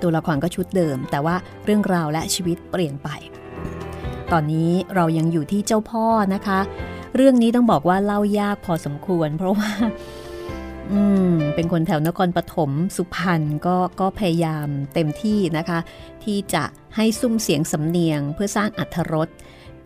[0.02, 3.10] ตัวละครก็ชุดเดิม แต่ว่าเรื่องราวและชีวิตเปลี่ยนไป
[4.32, 6.60] ตอนนี้เรายังอยู่ที่เจ้าพ่อนะคะ
[7.16, 9.72] เรื่องนี้ต้องบอกว่าเล่ายากพอสมควร เพราะว่า
[10.92, 15.80] อืม เป็นคนแถวนครปฐมสุพรรณก็ก็พยายามเต็มที่นะคะ
[16.24, 16.64] ที่จะ
[16.96, 19.30] ให้ซุ้มเสียงสำเนียง เพื่อสร้างอัธรส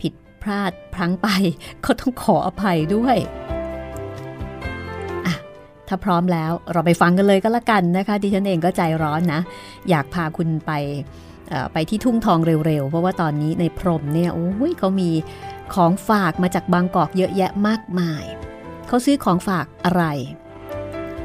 [0.01, 1.27] ผิดพลาดพลั้งไป
[1.85, 3.17] ก็ต้องขออภัยด้วย
[5.93, 9.41] ถ้าพร้อมแล้วเราไปฟังกันเลยก็แล้วกันนะคะ ดิฉันเองก็ใจร้อนนะ
[9.89, 10.71] อยากพาคุณไป
[11.73, 15.09] ไปที่ทุ่งทองเร็วๆ เพราะว่าตอนนี้ในพรมเนี่ยโอ้ยเขามี
[15.73, 18.23] ของฝากมาจากบางกอกเยอะแยะมากมาย
[18.87, 20.03] เขาซื้อของฝากอะไร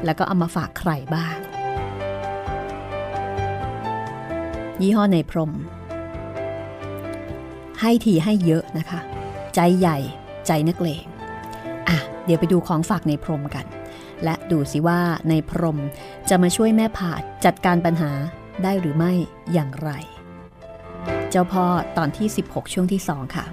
[0.05, 1.37] แล้วก็เอามาฝากใครบ้าง
[4.81, 5.51] ยี่ห้อในพรม
[7.81, 8.99] ให้ทีให้เยอะนะคะ
[9.55, 9.97] ใจใหญ่
[10.47, 11.05] ใจนักเลง
[11.89, 13.65] อะเดี๋ยวไปดูของฝากในพรมกัน
[14.23, 15.79] และดูสิว่าในพรม
[16.29, 18.11] จะมาช่วยแม่ผาดจัดการปัญหา
[18.63, 19.13] ได้หรือไม่
[19.53, 19.89] อย่างไร
[21.29, 21.65] เจ้าพ่อ
[21.97, 23.45] ตอนที่ 16 ช่วงที่2ค่ะ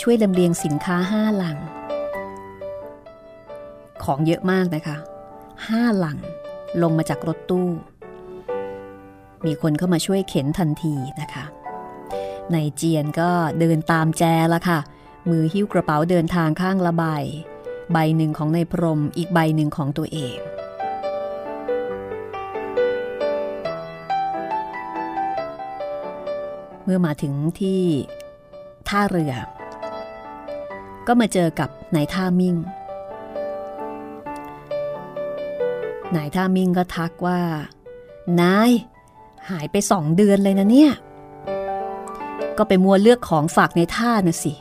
[0.00, 1.58] ช่วยลำเลียงสินค้าห้าหลัง
[4.04, 4.96] ของเยอะมากนะคะ
[5.68, 6.18] ห้าหลัง
[6.82, 7.68] ลงมาจากรถตู้
[9.46, 11.44] มีคนเข้ามาช่วยเข็นทันทีนะคะ
[12.54, 14.22] นายเจียนก็เดินตามแจ
[14.54, 14.78] ละค่ะ
[15.30, 17.04] มือหิ้วกระเป๋าเดินทางข้างละใบ
[17.92, 20.38] ใบหนึ่งของนายพรมอีกใบหนึ่งของตัวเอง
[26.84, 27.82] เมื่อมาถึงที่
[28.88, 29.34] ท่าเรือ
[31.12, 32.56] ก็มาเจอกับนายท่ามิ่ง
[36.16, 37.40] นายท่ามิ่งก็ทักว่า
[38.40, 38.70] นาย
[39.50, 40.92] หายไปสองเดือนเลยนะเนี่ย
[42.58, 44.52] ก็ไปมัวเลือกของฝากในท่าน่ะสิ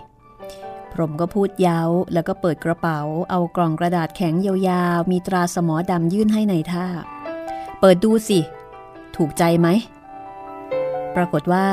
[0.92, 1.82] พรหมก็พูดย้า
[2.14, 6.86] แล้วก็เปิดกระเป๋า เอากล่องกระดาษแข็งยาวๆ มีตราสมอดำยื่นให้ในายท่า
[7.80, 8.40] เปิดดูสิ
[9.16, 9.68] ถูกใจไหม
[11.16, 11.68] ปรากฏว่า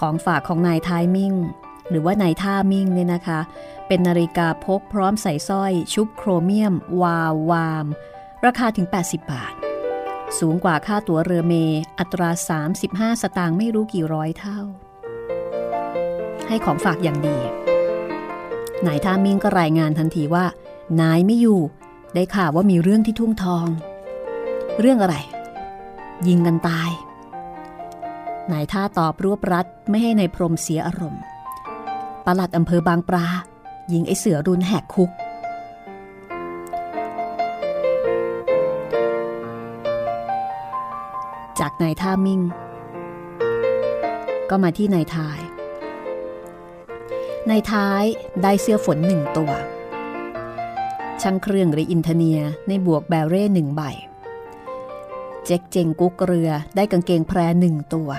[0.00, 1.34] ของฝากของนายท้ายมิ่ง
[1.90, 3.40] หรือว่านายท่ามิ่งเนี่ยนะคะ
[3.92, 7.86] เป็นนาฬิกาพกพร้อมใส่สร้อย ชุบโครเมียม วาววาม
[8.44, 9.54] ราคาถึง 80 บาท
[10.38, 11.54] สูงกว่าค่าตั๋วเรือเม
[11.98, 12.30] อัตรา
[12.76, 14.60] 35 สตางค์ไม่รู้กี่ร้อยเท่า
[16.48, 17.38] ให้ของฝากอย่างดี
[18.86, 20.44] นายท่ามิงก็รายงานทันทีว่า
[21.00, 21.60] นายไม่อยู่
[22.14, 23.66] ได้ข่าวว่ามีเรื่องที่ทุ่งทอง
[24.80, 25.16] เรื่องอะไร
[26.28, 26.90] ยิงกันตาย
[28.52, 31.22] นายท่าตอบรวบรัดไม่ให้ในายพรมเสียอารมณ์
[32.24, 33.26] ปลัดอำเภอบางปลา
[33.92, 35.10] ยิงไอเสือรุนแหกคุก
[41.58, 42.40] จากนายท่ามิ่ง
[44.50, 45.40] ก็มาที่นายท้าย
[47.50, 48.04] นายท้าย
[48.42, 49.52] ได้เสื้อฝนหนึ่งตัว
[51.22, 53.82] ช่างเครื่องหรืออินเทเนียในบวกแบเร่หนึ่งใบ
[55.44, 58.10] เจ๊กเจงกุ๊กเรือได้กางเกงแพรหนึ่งตัว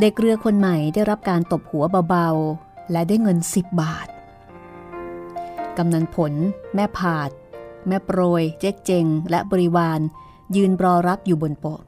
[0.00, 4.06] เด็กเรือคนใหม่ได้รับการตบหัวเบาๆ และได้เงินสิบบาท
[5.78, 6.32] กำนันผล
[6.74, 7.30] แม่ผาด
[7.88, 10.00] แม่โปรย เจ๊กเจง และบริวาร
[10.56, 11.80] ยืนรอรับอยู่บนโป๊ะ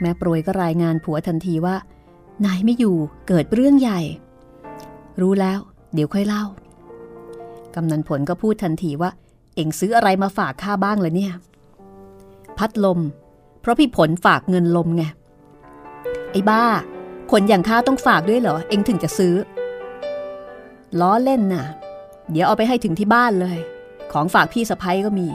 [0.00, 1.76] แม่โปรยก็รายงานผัวทันทีว่า
[2.44, 2.96] นายไม่อยู่
[3.28, 4.00] เกิดเรื่องใหญ่
[5.20, 5.58] รู้แล้ว
[5.94, 6.44] เดี๋ยวค่อยเล่า
[7.74, 9.10] กำนันผลก็พูดทันทีว่า
[9.54, 11.32] เอ็งซื้ออะไรมาฝากข้าบ้างเลยเนี่ย
[12.58, 13.00] พัดลม
[13.60, 15.04] เพราะพี่ผลฝากเงินลมไง
[16.32, 16.64] ไอ้บ้า
[17.30, 19.34] คนอย่างข้าต้องฝากด้วยเหรอ เอ็งถึงจะซื้อ
[21.00, 21.64] ล้อเล่นน่ะ
[22.30, 23.58] เดี๋ยวเอาไปให้ถึงที่บ้านเลย
[24.12, 25.28] ของฝากพี่สะพ้ยก็มี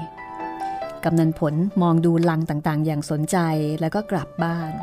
[1.03, 3.37] กำนันผลมองดูลังต่างๆ อย่างสนใจ
[3.79, 4.73] แล้วก็กลับบ้าน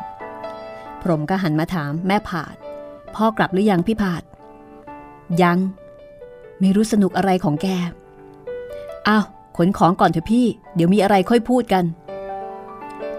[1.03, 2.57] พรมก็หันมาถามแม่ผาด
[3.14, 4.23] พ่อกลับหรือยังพี่ผาด
[5.42, 5.59] ยัง
[6.61, 7.68] ไม่รู้สนุกอะไรของแก
[9.09, 9.25] อ้าว
[9.57, 11.85] ขนของก่อนเถอะพี่ เดี๋ยวมีอะไรค่อยพูดกัน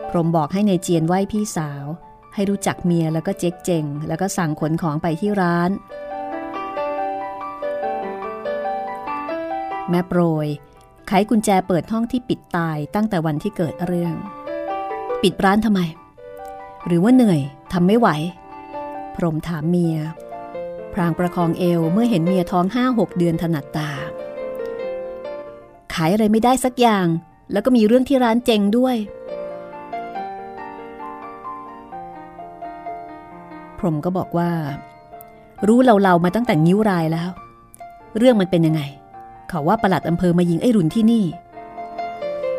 [0.09, 1.85] พรมบอกให้ในเจียนไหว้พี่สาว
[2.33, 5.69] ให้รู้จักเมียแล้วก็เจ๊กเจงแล้วก็สั่งขนของไปที่ร้าน
[9.91, 10.47] แม่โปรย
[11.07, 14.13] ไขกุญแจเปิดห้องที่ปิดตายตั้งแต่วันที่เกิดเรื่อง
[15.23, 15.81] ปิดร้านทำไม
[16.87, 17.41] หรือว่าเหนื่อย
[17.73, 18.07] ทำไม่ไหว
[19.15, 19.97] พรมถามเมีย
[20.93, 23.89] พรางประคองเอวเมื่อเห็นเมียท้องห้าหกเดือนถนัดตา
[25.93, 27.07] ขายอะไรไม่ได้สักอย่าง
[27.51, 28.95] แล้วก็มีเรื่องที่ร้านเจงด้วย
[33.77, 34.51] พรมก็บอกว่า
[35.67, 37.29] รู้เราเรามาตั้งแต่นิ้วรายแล้ว
[38.17, 38.81] เรื่องมันเป็นยังไง
[39.51, 41.25] เขาว่าประหลัดอำเภอมายิงไอ้รุนที่นี่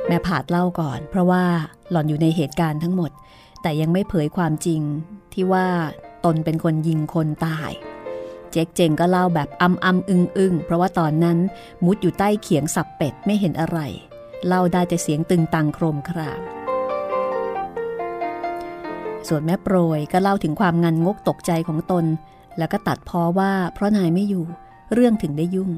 [0.06, 1.44] แม่ผาดเล่าก่อน เพราะว่า
[1.90, 3.10] หล่อนอยู่ในเหตุการณ์ทั้งหมด
[3.62, 4.80] แต่ยังไม่เผยความจริง
[5.32, 5.66] ที่ว่า
[6.24, 7.70] ตนเป็นคนยิงคนตาย
[8.50, 11.38] เจ๊กเจงก็เล่าแบบอ้ำอ้ำอึงอึงเพราะว่าตอนนั้น
[11.84, 13.78] มุดอยู่ใต้เขียงสับเป็ดไม่เห็นอะไร
[14.46, 16.40] เล่าได้แต่เสียงตึงตังโครมคราม
[19.28, 22.04] ส่วนแม่โปรยก็เล่าถึงความงันงกตกใจของตน
[22.58, 24.44] แล้วก็ตัดพ้อว่าเพราะนายไม่อยู่
[24.92, 25.70] เรื่องถึงได้ยุ่ง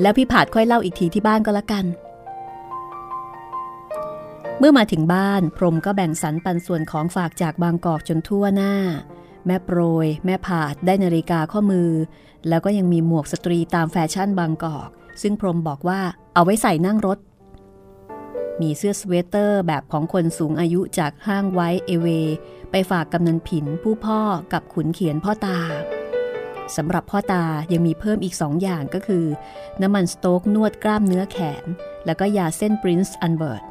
[0.00, 1.84] แล้วพี่ผาดค่อยเล่าอีกทีที่บ้านก็แล้วกัน
[4.58, 8.74] เมื่อมาถึงบ้านพรมก็แบ่งสรรปันส่วนของฝากจากบางกอกจนทั่วหน้า
[9.46, 11.90] แม่โปรย แม่ผาดได้นาฬิกาข้อมือ
[12.48, 14.88] แล้วก็ยังมีหมวกสตรีตามแฟชั่นบางกอก
[15.22, 16.00] ซึ่งพรมบอกว่า
[16.34, 17.18] เอาไว้ใส่นั่งรถ
[18.60, 22.08] มีเสื้อสเวตเตอร์แบบของคนสูงอายุจากห้างไวท์อะเวย์
[22.70, 24.20] ไปฝากกำนันผินผู้พ่อ
[24.52, 25.58] กับขุนเขียนพ่อตา
[26.76, 29.24] สำหรับพ่อตายังมีเพิ่มอีกสองอย่างก็คือ
[29.82, 31.64] น้ำมันสโต๊กนวดกล้ามเนื้อแขน
[32.06, 33.62] แล้วก็ยาเส้น Prince Albert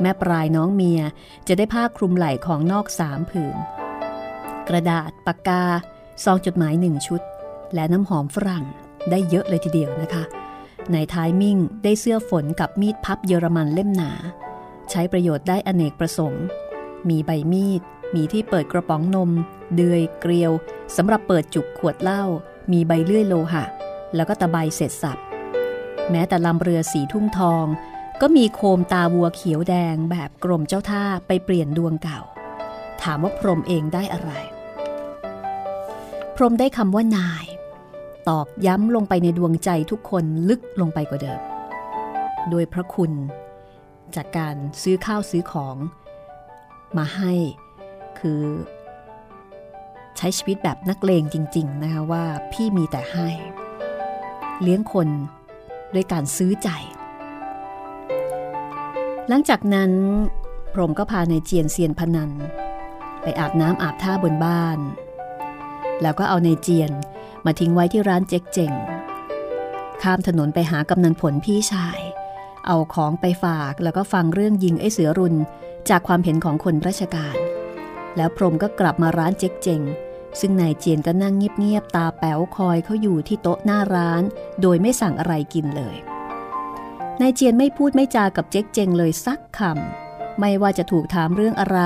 [0.00, 1.00] แม่ปลายน้องเมีย
[1.48, 3.56] จะได้ผ้าคลุมไหล่ของนอกสามผืน
[4.68, 5.62] กระดาษปากกา
[6.24, 7.20] ซองจดหมายหนึ่งชุด
[7.74, 8.64] และน้ำหอมฝรั่ง
[9.10, 10.24] ได้เยอะเลยทีเดียวนะคะ
[10.92, 14.12] ในท้ายมิ่งได้เสื้อฝนกับมีดพับเยอรมันเล่มหนา
[14.90, 16.44] ใช้ประโยชน์ได้อเนกประสงค์
[17.08, 17.82] มีใบมีด
[18.14, 19.30] มีที่เปิดกระป๋องนม
[19.74, 20.52] เดือยเกลียว
[20.96, 22.22] สำหรับเปิดจุกขวดเหล้า
[22.72, 23.64] มีใบเลื่อยโลหะ
[24.14, 25.18] แล้วก็ตะไบเสร็จสับ
[26.10, 27.66] แม้แต่ลำเรือสีทุ่งทอง
[28.20, 32.20] ก็มีโคมตาวัวเขียวแดงแบบกรมเจ้าท่าไปเปลี่ยนดวงเก่า
[33.02, 34.30] ถามว่าพรมเองได้อะไร
[36.36, 37.46] พรมได้คำว่านาย
[38.28, 41.40] ตอกย้ำลงไปในดวงใจทุกคนลึกลงไปกว่าเดิม
[42.50, 43.12] โดยพระคุณ
[44.14, 45.76] จากการซื้อข้าวซื้อของ
[46.96, 47.32] มาให้
[48.20, 48.42] คือ
[50.16, 53.28] ใช้ชีวิตแบบนักเลงจริง ๆ นะคะว่าพี่มีแต่ให้
[54.62, 55.08] เลี้ยงคน
[55.94, 56.68] ด้วยการซื้อใจ
[59.28, 59.92] หลังจากนั้น
[60.72, 62.30] พรมก็พาในเจียนเซียนพนัน
[63.22, 64.78] ไปอาบน้ำอาบท่าบนบ้าน
[66.02, 66.90] แล้วก็เอาในเจียน
[67.44, 68.72] มาทิ้งไว้ที่ร้านเจ๊กเจ่ง
[70.02, 71.98] ข้ามถนนไปหากำนันผลพี่ชาย
[72.66, 75.34] เอาของไปฝากแล้วก็ฟังเรื่องยิงไอ้เสือรุน
[75.90, 77.36] จากความเห็นของคนราชการ
[78.16, 79.82] แล้วพรมก็กลับมาร้านเจ๊กเจง
[80.40, 84.22] ซึ่งนายเจียนก็นั่งเงียบๆตาแป๋วคอยเขาอยู่ที่โต๊ะหน้าร้าน
[84.62, 85.96] โดยไม่สั่งอะไรกินเลย
[87.20, 91.80] นายเจียนไม่พูดไม่จากับเจ๊กเจงเลยสักคำไม่ว่าจะถูกถามเรื่องอะไร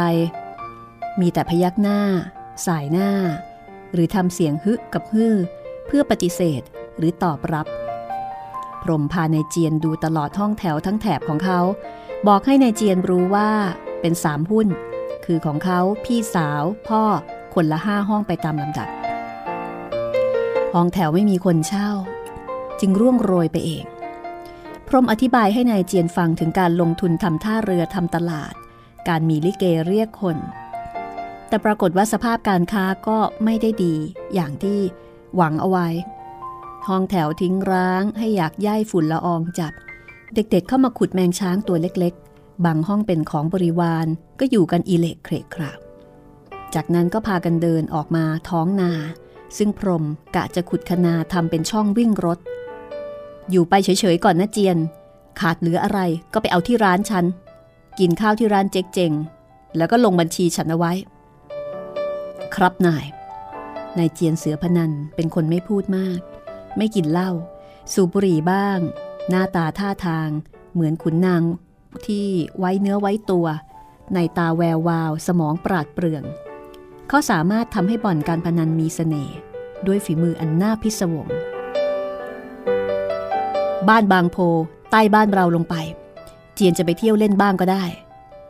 [1.20, 2.00] มีแต่พยักหน้า
[2.66, 3.10] สายหน้า
[3.92, 5.36] หรือทำเสียงฮึกับฮือ
[5.86, 6.62] เพื่อปฏิเสธ
[6.98, 7.66] หรือตอบรับ
[8.82, 11.60] พรมพานายเจียนดูตลอดห้องแถวทั้งแถบของเขา
[12.28, 13.50] บอกให้นายเจียนรู้ว่า
[14.00, 14.68] เป็นสามหุ้น
[15.24, 17.02] คือของเขาพี่สาว พ่อ
[17.54, 18.88] คนละห้าห้องไปตามลำดับ
[20.74, 21.90] ห้องแถวไม่มีคนเช่า
[22.80, 23.84] จึงร่วงโรยไปเอง
[24.88, 28.54] พรมอธิบายให้ในายเจียนฟังถึงการลงทุนทำท่าเรือทำตลาด
[29.08, 30.36] การมีลิเกเรียกคน
[31.48, 33.94] แต่ปรากฏว่าสภาพการค้าก็ไม่ได้ดี
[34.34, 34.78] อย่างที่
[35.36, 35.88] หวังเอาไว้
[36.88, 39.72] ห้องแถวทิ้งร้างให้อยากย่ายฝุ่นละอองจับ
[40.34, 42.14] เด็กๆเข้ามาขุดแมงช้างตัวเล็ก
[42.64, 44.06] บางห้องเป็นของบริวาร
[44.40, 45.78] ก็อยู่กันอีเล็กเครกคราบ
[46.74, 48.92] จากนั้นก็พากันเดินออกมาท้องนา
[49.56, 50.04] ซึ่งพรม
[50.36, 52.38] กะจะขุดคนาทำเป็นช่องวิ่งรถ
[53.50, 54.78] อยู่ไปเฉยๆก่อนนะเจียน
[55.40, 56.00] ขาดเหลืออะไร
[56.32, 57.24] ก็ไปเอาที่ร้านฉัน
[57.98, 59.12] กินข้าวที่ร้านเจ๊กเจง
[59.76, 60.92] แล้วก็ลงบัญชีฉันเอาไว้
[62.54, 63.04] ครับนาย
[63.98, 66.20] นายเจียนเสือพนันเป็นคนไม่พูดมาก
[66.76, 67.30] ไม่กินเหล้า
[67.92, 68.78] สูบบุหรี่บ้าง
[69.30, 70.28] หน้าตาท่าทาง
[70.72, 71.42] เหมือนขุนนาง
[72.06, 72.26] ที่
[72.58, 73.46] ไว้เนื้อไว้ตัว
[74.14, 76.24] ในตาแวววาว สมองปราดเปรื่อง
[77.08, 79.36] เขาสามารถทำให้บ่อนการพนันมีสเสน่ห์
[79.86, 81.26] ด้วยฝีมืออันน่าพิศวง
[83.88, 84.36] บ้านบางโพ
[84.90, 85.74] ใต้บ้านเราลงไป
[86.54, 87.84] เจียนจะไปเที่ยวเล่นบ้างก็ได้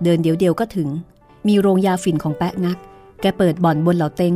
[0.02, 0.88] เดินเดี๋ยวเดียวก็ถึง
[1.48, 2.78] มีโรงยาฝิ่นของแปะงัก
[3.20, 4.34] แกเปิดบ่อนบนเหล่าเต็ง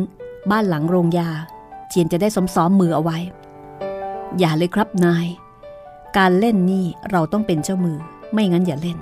[0.50, 1.30] บ้านหลังโรงยา
[1.88, 3.18] เจียนจะได้ซ้อมๆมือเอาไว้
[4.38, 5.26] อย่าเลยครับนาย
[6.16, 7.98] การเล่นนี่เราต้องเป็นเจ้ามือ
[8.33, 8.99] ไม่งั้นอย่าเล่น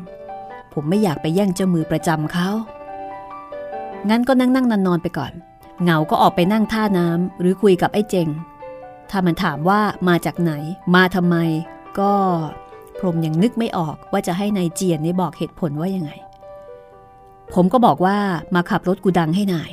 [0.73, 2.49] ผมไม่อยากไปแย่งเจ้ามือประจำเขา
[4.09, 5.33] งั้นก็นั่งนั่งนอนนอนไปก่อน
[5.83, 8.29] เหงาก็ออกไปนั่งท่าน้ำหรือคุยกับไอ้เจง
[9.11, 10.53] ถ้ามันถามว่ามาจากไหน
[10.95, 11.37] มาทำไม
[12.01, 12.13] ก็
[12.99, 16.11] พรมยังนึกไม่ออกว่าจะให้นายเจียนนี่บอกเหตุผลว่ายังไง
[17.55, 18.17] ผมก็บอกว่า
[18.55, 19.71] มาขับรถกูดังให้นาย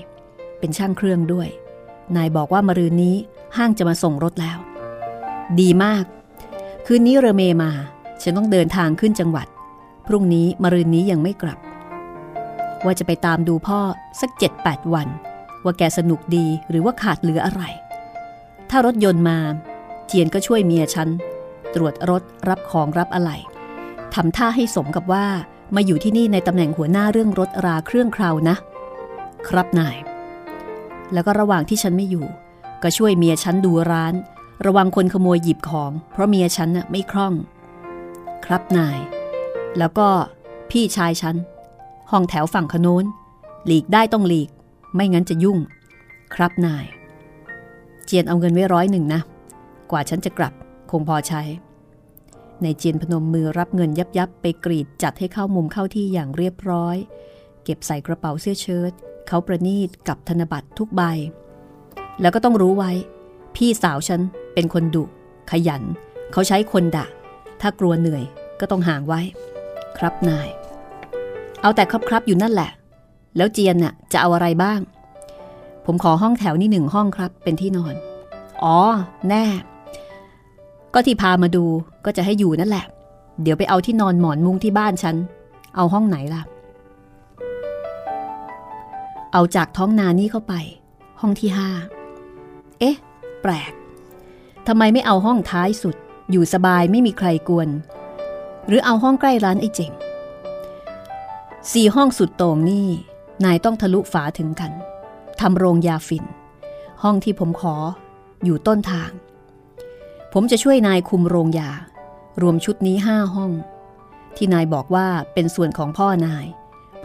[0.60, 1.47] เป็นช่างเครื่องด้วย
[2.16, 3.16] นายบอกว่ามารืนนี้
[3.58, 4.58] ห้างจะมาส่งรถแล้ว
[5.60, 6.06] ดีมาก
[6.86, 7.72] คืนนี้เรเมมา
[8.24, 9.47] ฉันต้องเดินทางขึ้นจังหวัด
[10.07, 11.59] พรุ่งนี้มรืนนี้ยังไม่กลับ
[12.86, 13.80] ว่าจะไปตามดูพ่อ
[14.21, 15.07] สักเจ็ดแปดวัน
[15.63, 17.63] ว่าแกสนุกดีหรือว่าขาดเหลืออะไร
[18.69, 19.38] ถ้ารถยนต์มา
[20.07, 21.09] เจียนก็ช่วยเมียฉัน
[21.76, 23.38] ตรวจรถรับของรับอะไหล่
[24.13, 25.26] ทำท่าให้สมกับว่า
[25.76, 28.55] มาอยู่ที่นี่ในตำแหน่งหัวหน้าเรื่องรถราเครื่องคราวนะ
[29.47, 29.97] ครับนาย
[31.13, 32.26] แล้วก็ระหว่างที่ฉันไม่อยู่
[32.84, 34.13] ก็ช่วยเมียฉันดูร้าน
[34.65, 37.34] ระวังคนขโมยหยิบของ เพราะเมียฉันน่ะไม่คล่อง
[38.45, 38.99] ครับนาย
[39.77, 40.07] แล้วก็
[40.71, 41.35] พี่ชายฉัน
[42.11, 43.05] ห้องแถวฝั่งขโนน
[43.65, 44.49] หลีกได้ต้องหลีก
[44.93, 45.57] ไม่งั้นจะยุ่ง
[46.35, 46.85] ครับนาย
[48.05, 49.21] เจียนเอาเงินไว้ร้อยหนึ่งนะ
[49.91, 50.53] กว่าฉันจะกลับ
[50.91, 51.41] คงพอใช้
[52.61, 56.97] ในเจียนพนมมือรับเงินยับยับไปกรีดจัดให้เข้ามุมเข้าที่อย่างเรียบร้อย
[57.63, 58.91] เก็บใส่กระเป๋าเสื้อเชิ้ต
[59.27, 61.01] เขาประนีตกับธนบัตรทุกใบ
[62.21, 62.91] แล้วก็ต้องรู้ไว้
[63.55, 64.21] พี่สาวฉัน
[64.53, 65.03] เป็นคนดุ
[65.51, 65.83] ขยัน
[66.31, 67.05] เขาใช้คนด่า
[67.62, 68.24] ถ้ากลัวเหนื่อย
[68.60, 69.22] ก็ต้องห่างไว้
[69.97, 70.47] ครับนาย
[71.62, 72.72] เอาแต่ครับครับอยู่นั่นแหละ
[73.38, 74.80] แล้วเจียนน่ะจะเอาอะไรบ้าง
[75.86, 77.95] ผมขอห้องแถวนี่หนึ่งห้องครับ เป็นที่นอน
[78.64, 78.78] อ๋อ
[79.30, 79.43] แน่
[80.93, 81.66] ก็ที่พามาดู
[82.06, 82.86] ก็จะให้อยู่นั่นแหละ
[83.41, 85.16] เดี๋ยวไปเอาที่นอนหมอนมุ้งที่บ้านฉัน
[85.76, 86.41] เอาห้องไหนล่ะ
[89.34, 90.54] เอาจากท้องนานี่เข้าไป
[91.22, 91.70] ห้องที่ห้า
[92.80, 92.95] เอ๊ะ
[93.41, 93.72] แปลก
[94.68, 95.95] ทำไมไม่เอาห้องท้ายสุด
[96.34, 97.69] อยู่สบายไม่มีใครกวน
[98.67, 99.91] หรือเอาห้องใกล้ร้านไอ้เจ๋ง
[101.71, 102.88] สี่ห้องสุดโต่งนี่
[103.45, 104.71] นายต้องทะลุฝาถึงกัน
[105.41, 106.25] ทำโรงยาฝิ่น
[107.03, 107.75] ห้องที่ผมขอ
[108.43, 109.11] อยู่ต้นทาง
[110.34, 111.69] ผมจะช่วยนายคุมโรงยา
[112.41, 113.51] รวมชุดนี้ห้าห้อง
[114.36, 116.45] ที่นายบอกว่าเป็นส่วนของพ่อนาย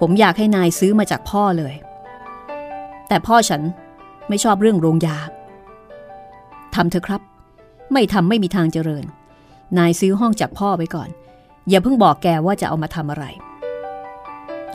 [0.01, 1.75] ผมอยากให้นายซื้อมาจากพ่อเลย
[3.09, 3.63] แต่พ่อฉัน
[4.29, 5.19] ไม่ชอบเรื่องโรงยา
[6.75, 7.23] ทำเถอะครับ
[7.93, 9.05] ไม่ทำไม่มีทางเจริญ
[9.79, 11.09] นายซื้อห้องจากพ่อไปก่อน
[11.69, 13.25] อย่าเพิ่งบอกแกว่าจะเอามาทำอะไร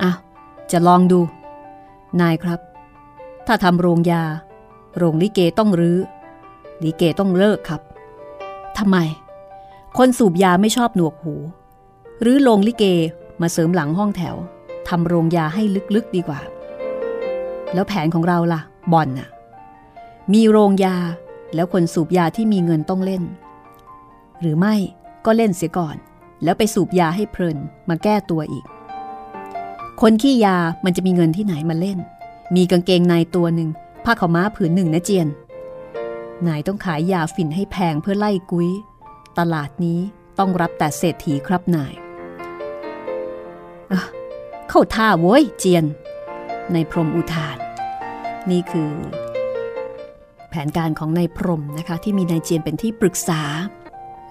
[0.01, 0.11] อะ
[0.71, 1.19] จะลองดู
[2.21, 2.59] นายครับ
[3.47, 4.23] ถ้าทำโรงยา
[4.97, 5.97] โรงลิเกต้องรื้อ
[6.83, 7.81] ลิเกต้องเลิกครับ
[8.77, 8.97] ทำไม
[9.97, 11.35] คนสูบยาไม่ชอบหนวกหู
[12.21, 12.85] หรือโรงลิเก
[13.41, 14.35] มาเสริมหลังห้องแถว
[14.89, 15.63] ทำโรงยาให้
[15.95, 16.39] ลึกๆดีกว่า
[17.73, 18.61] แล้วแผนของเราล่ะ
[18.93, 19.29] บ่อนน่ะ
[20.33, 20.95] มีโรงยา
[21.55, 23.23] แล้วคนสูบยาที่มีเงินต้องเล่น
[24.43, 24.75] หรือไม่
[25.25, 25.95] ก็เล่นเสียก่อน
[26.43, 27.57] แล้วไปสูบยาให้เพลิน
[27.89, 28.65] มาแก้ตัวอีก
[30.01, 31.99] คนขี้ยามันจะมีเงินที่ไหนมาเล่น
[32.55, 33.69] มีกางเกงในตัวหนึ่ง
[34.03, 35.27] ผ้าขาวม้าผืนหนึ่งนะเจียน
[36.47, 38.69] นายต้องขายยาฝิ่นให้แพงเพื่อไล่กุ้ย
[39.37, 39.99] ตลาดนี้
[40.39, 41.93] ต้องรับแต่เศรษฐีครับนาย
[44.69, 45.85] เข้าท่าโว้ยเจียน
[46.73, 47.57] ในพรมอุทาน
[48.51, 48.91] นี่คือ
[50.49, 53.41] แผนการของนายพรมนะคะ ที่มีนายเจียนเป็นที่ปรึกษา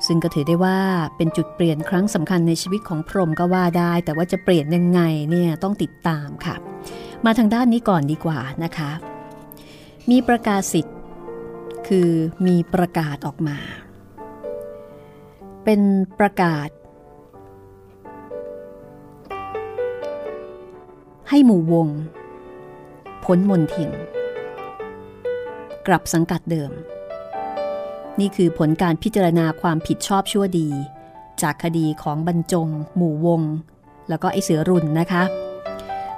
[0.06, 0.78] ซึ่งก็ถือได้ว่า
[1.16, 5.00] เป็นจุดเปลี่ยนครั้งสำคัญในชีวิตของพรมก็ว่าได้ แต่ว่าจะเปลี่ยนยังไง
[5.30, 6.56] เนี่ยต้องติดตามค่ะ
[7.24, 8.90] มาทางด้านนี้ก่อนดีกว่านะคะ
[10.10, 10.96] มีประกาศสิทธิ์
[11.88, 12.08] คือ
[12.46, 13.58] มีประกาศออกมา
[15.64, 15.80] เป็น
[16.20, 16.68] ประกาศ
[21.28, 21.88] ให้หมู่วง
[23.24, 23.90] พ้นมนทิน
[25.86, 26.72] กลับสังกัดเดิม
[28.20, 30.68] นี่คือผลการพิจารณาความผิดชอบชั่วดี
[31.42, 33.42] จากคดีของบรรจง หมู่วง
[34.08, 35.22] แล้วก็ไอเสือรุนนะคะ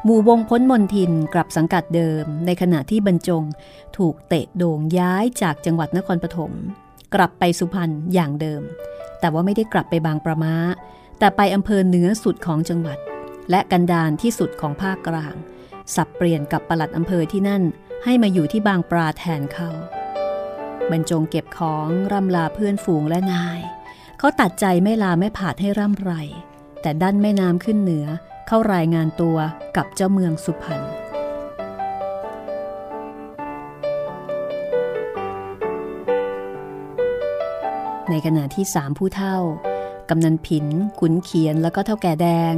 [0.05, 3.43] หมู่วงพ้นมนทินกลับสังกัดเดิม ในขณะที่บรรจง
[3.97, 6.53] ถูกเตะโด่งย้ายจากจังหวัดนครปฐม
[7.15, 8.63] กลับไปสุพรรณอย่างเดิม
[9.21, 10.55] แต่ว่าไม่ได้กลับไปบางประมา
[11.19, 12.99] แต่ไปอำเภอเหนือสุดของจังหวัด
[13.51, 15.35] และกันดานที่สุดของภาคกลาง
[15.95, 17.63] สับเปลี่ยนกับปลัดอำเภอที่นั่น
[18.05, 19.71] ให้มาอยู่ที่บางปลาแทนเขา
[20.91, 23.61] บรรจงเก็บของร่ำลาเพื่อนฝูงและนาย
[24.19, 26.13] เขาตัดใจไม่ลาไม่ผาดให้ร่ำไร
[26.83, 28.07] แต่ดันแม่น้ำขึ้นเหนือ
[28.47, 29.37] เข้ารายงานตัว
[29.77, 30.83] กับเจ้าเมืองสุพรรณ
[38.11, 39.37] ในขณะที่สามผู้เท่า
[40.11, 40.67] กำนันผิน
[41.01, 42.55] ขุนเขียนแล้วก็เท่าแก่แดง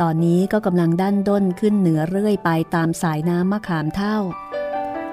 [0.00, 4.16] ตอนนี้ก็กำลังดันด้นขึ้นเหนือเรื่อยไปตามสายน้ำมะขามเท่า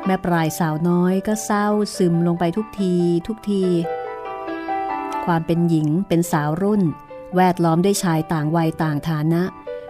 [0.05, 2.95] แม่ปลายสาวน้อยก็เศร้าซึมลงไปทุกที
[3.27, 3.63] ทุกที
[5.25, 6.81] ความเป็นหญิงเป็นสาวรุ่น
[7.35, 9.43] แวดล้อมด้วยชายต่างวัยต่างฐานะ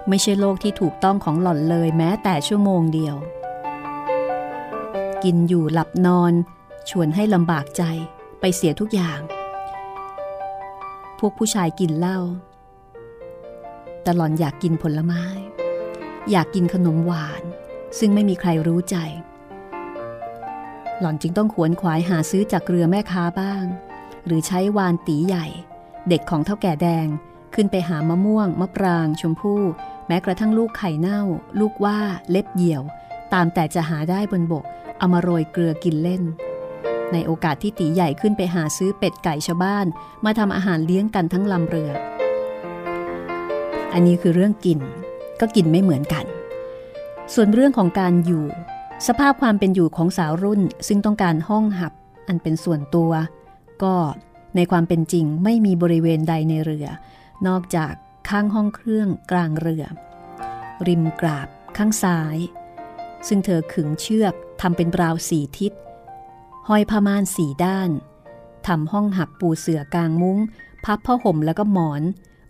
[0.09, 3.15] ไม่ใช่โลกที่ถูกต้องของหล่อนเลยแม้แต่ชั่วโมงเดียว
[5.23, 6.33] กินอยู่หลับนอน
[6.89, 7.83] ชวนให้ลำบากใจ
[8.39, 9.19] ไปเสียทุกอย่าง
[11.19, 12.19] พวกผู้ชายกินเหล้า
[14.03, 15.23] แต่หล่อนอยากกินผลไม้
[16.31, 17.43] อยากกินขนมหวาน
[17.99, 18.97] ซึ่งไม่มีใครรู้ใจ
[20.99, 23.63] หล่อนจึงต้องขวนขวายหาซื้อจากเรือแม่ค้าบ้าง
[24.25, 25.45] หรือใช้วานตีใหญ่
[26.09, 27.07] เด็กของเท่าแก่แดง
[27.55, 29.61] ขึ้นไปหามะม่วง มะปราง ชมพู่
[30.07, 31.21] แม้กระทั่งลูกไข่เน่า
[31.59, 32.83] ลูกว่าเล็บเหี่ยว
[33.33, 34.65] ตามแต่จะหาได้บนบก
[34.97, 36.23] เอามาโรยเกลือกินเล่น
[37.11, 39.85] ในโอกาสที่ตีใหญ่ขึ้นไปหาซื้อเป็ดไก่ชาวบ้าน
[40.25, 41.91] มาทำอาหารเลี้ยงกันทั้งลำเรือ
[43.93, 44.79] อันนี้คือเรื่องกิน
[45.39, 46.25] ก็กินไม่เหมือนกัน
[47.33, 48.45] ส่วนเรื่องของการอยู่
[49.07, 51.93] สภาพความเป็นอยู่ของสาวรุ่นซึ่งต้องการห้องหับ
[52.27, 53.11] อันเป็นส่วนตัว
[53.83, 53.95] ก็
[54.55, 56.87] ในความเป็นจริงไม่มีบริเวณใดในเรือ
[57.47, 57.93] นอกจาก
[58.29, 59.85] ข้างห้องเครื่องกลางเรือ
[60.87, 62.37] ริมกราบข้างซ้าย
[63.27, 65.71] ซึ่งเธอขึงเชือกทำเป็นราวสี่ทิศ
[66.67, 67.89] ห้อยผ้าม่านสี่ด้าน
[68.67, 70.37] ทำห้องหับปูเสื่อกลางมุง้ง
[70.85, 72.01] พับผ้าห่มแล้วก็หมอน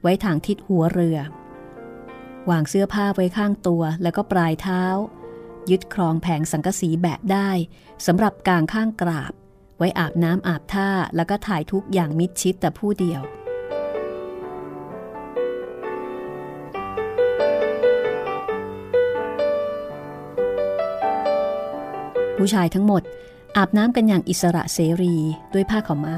[0.02, 1.18] ไว้ทางทิศหัวเรือ
[2.50, 4.84] วางเสื้อผ้าไว้ข้างตัวแล้วก็ปลายเท้า
[5.72, 7.50] ยึดครองแผงสังกสีแบะได้
[8.06, 9.34] สำหรับกางข้างกราบ
[9.78, 13.22] ไว้อาบน้ำอาบท่าแล้วก็ถ่ายทุกอย่างมิดชิดแต่ผู้เดียว
[22.38, 23.02] ผู้ชายทั้งหมด
[23.58, 25.16] อาบน้ำกันอย่างอิสระเสรี
[25.54, 26.18] ด้วยผ้าขาวม้า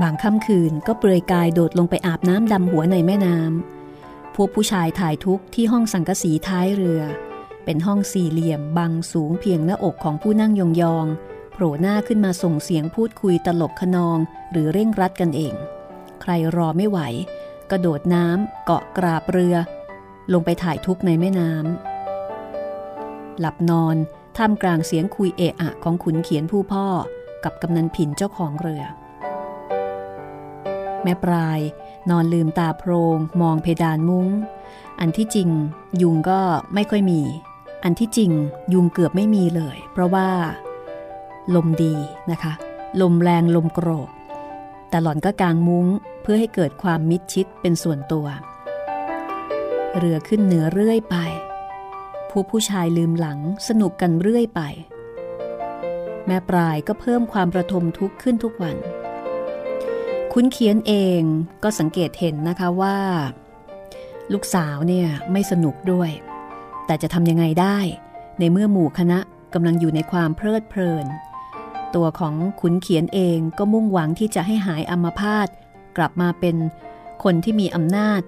[0.00, 3.75] บางค่ำคืนก็เปลือยกายโดดลงไปอาบน้ำดำหัวในแม่น้ำ
[4.36, 7.02] พวกผู้ชายถ่ายทุกข์ที่ห้องสังกสีท้ายเรือ
[7.64, 10.60] เป็นห้องสี่เหลี่ยมบังสูงเพียงหน้าอกของผู้นั่งย
[10.94, 14.18] องๆโผล่หน้าขึ้นมาส่งเสียงพูดคุยตลกขนอง
[14.50, 15.54] หรือเร่งรัดกันเอง
[16.20, 16.98] ใครรอไม่ไหว
[17.70, 19.56] กระโดดน้ำเกาะกราบเรือ
[20.32, 23.96] ลงไปถ่ายทุกข์ในแม่น้ำหลับนอน
[24.36, 26.86] ท่ามกลางเสียงคุยเอะอะของขุนเขียนผู้พ่อ
[27.44, 28.84] กับกำนันผินเจ้าของเรือ
[31.06, 31.60] แม่ปลาย
[32.10, 34.28] นอนลืมตาโพรง มองเพดานมุง้ง
[35.00, 35.48] อันที่จริง
[36.02, 36.40] ยุงก็
[36.74, 37.20] ไม่ค่อยมี
[37.84, 38.30] อันที่จริง
[38.72, 40.28] ยุงเกือบไม่มีเลย เพราะว่า
[41.54, 41.94] ลมดี
[42.30, 42.52] นะคะ
[43.00, 44.10] ลมแรงลมโกรก
[44.88, 45.86] แต่หล่อนก็กางมุ้ง
[46.22, 48.26] เพื่อให้เกิดความมิดชิดเป็นส่วนตัว
[49.96, 51.16] เรือขึ้นเหนือเรื่อยไป
[52.30, 53.38] พวกผู้ชายลืมหลัง
[53.68, 54.60] สนุกกันเรื่อยไป
[56.26, 58.76] แม่ปลายก็เพิ่มความประทมทุกข์ขึ้นทุกวัน
[60.38, 61.22] คุณเขียนเอง
[61.62, 62.98] ก็สังเกตเห็นนะคะว่า
[64.32, 66.10] ลูกสาวเนี่ยไม่สนุกด้วย
[66.86, 67.78] แต่จะทำยังไงได้
[68.38, 69.18] ในเมื่อหมู่คณะ
[69.54, 71.06] กำลังอยู่ในความเพลิดเพลิน
[71.94, 75.48] ตัวของขุนเขียนเองก็มุ่งหวังที่จะให้หายอัมพาต
[75.96, 76.56] กลับมาเป็น
[77.24, 78.22] คนที่มีอำนาจ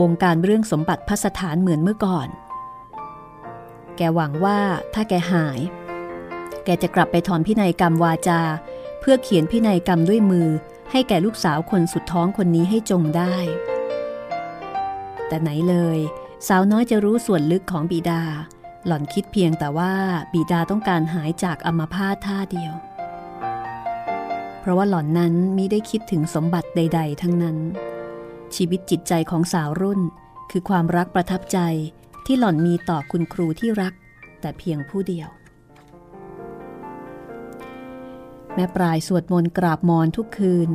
[0.00, 2.28] บงการเรื่องสมบัติพัสถานเหมือนเมื่อก่อน
[3.96, 4.58] แกหวังว่า
[4.94, 5.60] ถ้าแกหาย
[6.64, 8.40] แกจะกลับไปถอนพินัยกรรมวาจา
[9.00, 10.48] เพื่อเขียนพินัยกรรมด้วยมือ
[10.92, 13.34] ให้แก่ลูกสาวคนสุดท้องคนนี้ให้จงได้
[15.28, 15.98] แต่ไหนเลย
[16.48, 18.22] สาวน้อยจะรู้ส่วนลึกของบิดา
[18.86, 19.92] หล่อนคิดเพียงแต่ว่า
[20.32, 22.72] บิดาต้องการหายจากอมาพาตท่าเดียว
[24.60, 27.58] เพราะว่าหล่อนนั้นมิได้คิดถึงสมบัติใด ๆ ทั้งนั้น
[28.56, 30.00] ชีวิตจิตใจของสาวรุ่น
[30.50, 31.58] คือความรักประทับใจ
[32.26, 33.94] ที่หล่อนมีต่อคุณครูที่รัก
[34.40, 35.28] แต่เพียงผู้เดียว
[38.54, 40.70] แม่ปลายสวดมนต์กราบมอนทุกคืน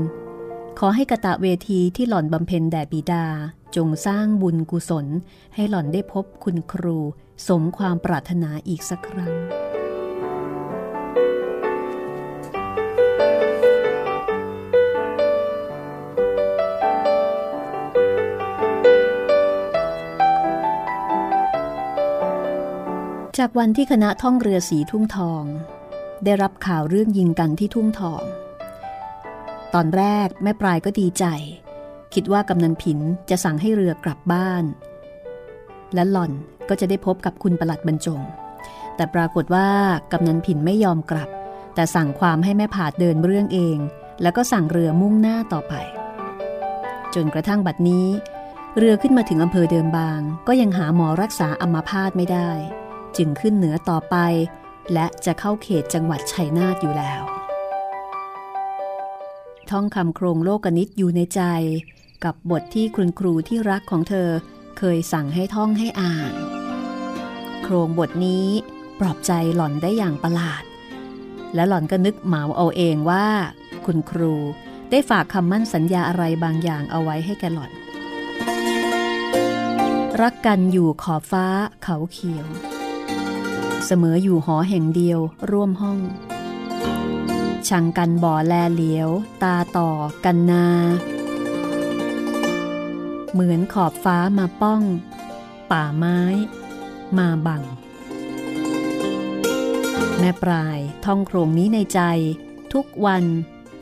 [0.79, 3.25] ขอให้กะตะเวทีที่หล่อนบำเพ็ญแด่บิดา
[3.75, 5.07] จงสร้างบุญกุศล
[5.55, 6.97] ให้หล่อนได้พบคุณครู
[7.47, 9.33] สมความปรารถนาอีกสักครั้ง
[23.37, 25.45] จากวันที่คณะท่องเรือสีทุ่งทอง
[26.25, 28.23] ได้รับข่าวเรื่องยิงกันที่ทุ่งทอง
[29.73, 31.25] ตอนแรกแม่ปลายก็ดีใจ
[32.13, 32.99] คิดว่ากำนันผิน
[33.29, 34.63] จะสั่งให้เรือกลับบ้าน
[35.93, 36.31] และหล่อน
[36.69, 38.21] ก็จะได้พบกับคุณประหลัดบรรจง
[38.95, 39.69] แต่ปรากฏว่า
[40.11, 41.29] กำนันผินไม่ยอมกลับ
[41.75, 43.77] แต่สั่งความให้แม่ผาดเดินเรื่องเอง
[44.21, 45.73] แล้วก็สั่งเรือมุ่งหน้าต่อไป
[47.15, 48.07] จนกระทั่งบัดนี้
[48.77, 52.49] เรือขึ้นมาถึงอำเภอเดิมบาง ก็ยังหาหมอรักษาอัมาพาตไม่ได้
[53.17, 54.15] จึงขึ้นเหนือต่อไป
[54.93, 57.21] และจะเข้าเขตจังหวัดชัยนาทอยู่แล้ว
[59.69, 61.41] ท่องคำโครงโลกนิตอยู่ในใจ
[62.23, 64.29] กับบทที่คุณครูที่รักของเธอ
[64.77, 66.33] เคยสั่งให้ท่องให้อ่าน
[67.63, 68.47] โครงบทนี้
[68.99, 70.63] ปลอบใจหล่อนได้อย่างประหลาด
[71.55, 73.27] และหล่อนก็นึกเหมาเอาเองว่า
[73.85, 74.33] คุณครู
[74.89, 77.71] ได้ฝากคำมั่นสัญญาอะไรบางอย่างเอาไว้ให้แกหล่อน
[80.21, 81.45] รักกันอยู่ขอบฟ้า
[81.83, 82.47] เขาเขียว
[83.87, 85.19] เสมออยู่หอแห่งเดียว
[85.51, 85.99] ร่วมห้อง
[87.69, 89.09] ชังกันบ่อแลเหลียว
[89.43, 89.91] ตาต่อ
[90.25, 90.65] กันนา
[93.31, 94.81] เหมือนขอบฟ้ามาป้อง
[95.71, 96.19] ป่าไม้
[97.17, 97.63] มาบัง
[100.19, 102.01] แม่ปลายท่องโครงนี้ในใจ
[102.73, 103.23] ทุกวัน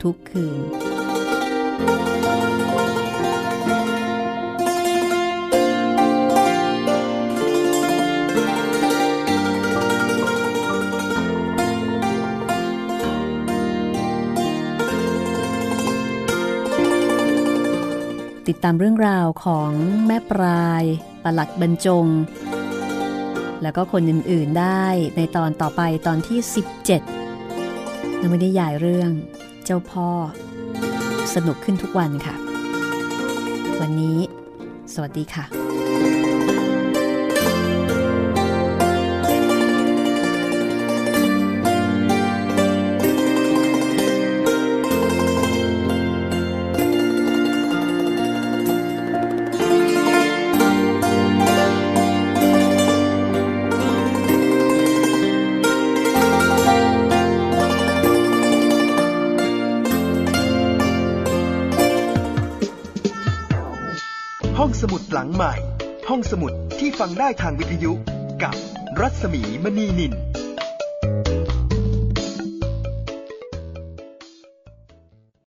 [0.02, 0.60] ทุกคืน
[18.48, 19.70] ติดตามเรื่องราวของ
[20.06, 20.84] แม่ปลาย
[21.24, 22.06] ประหลัดบรรจง
[23.62, 24.86] แล้วก็คนอื่นๆได้
[25.16, 26.38] ในตอนต่อไปตอนที่
[27.32, 29.10] 17นวนิยายเรื่อง
[29.64, 30.10] เจ้าพ่อ
[31.34, 32.34] สนุกขึ้นทุกวันค่ะ
[33.80, 34.18] วันนี้
[34.94, 35.65] สวัสดีค่ะ
[66.32, 67.92] สมุดที่ฟังได้ทางวิทยุ
[68.42, 68.54] กับ
[69.00, 70.14] รัศมีมณีนิน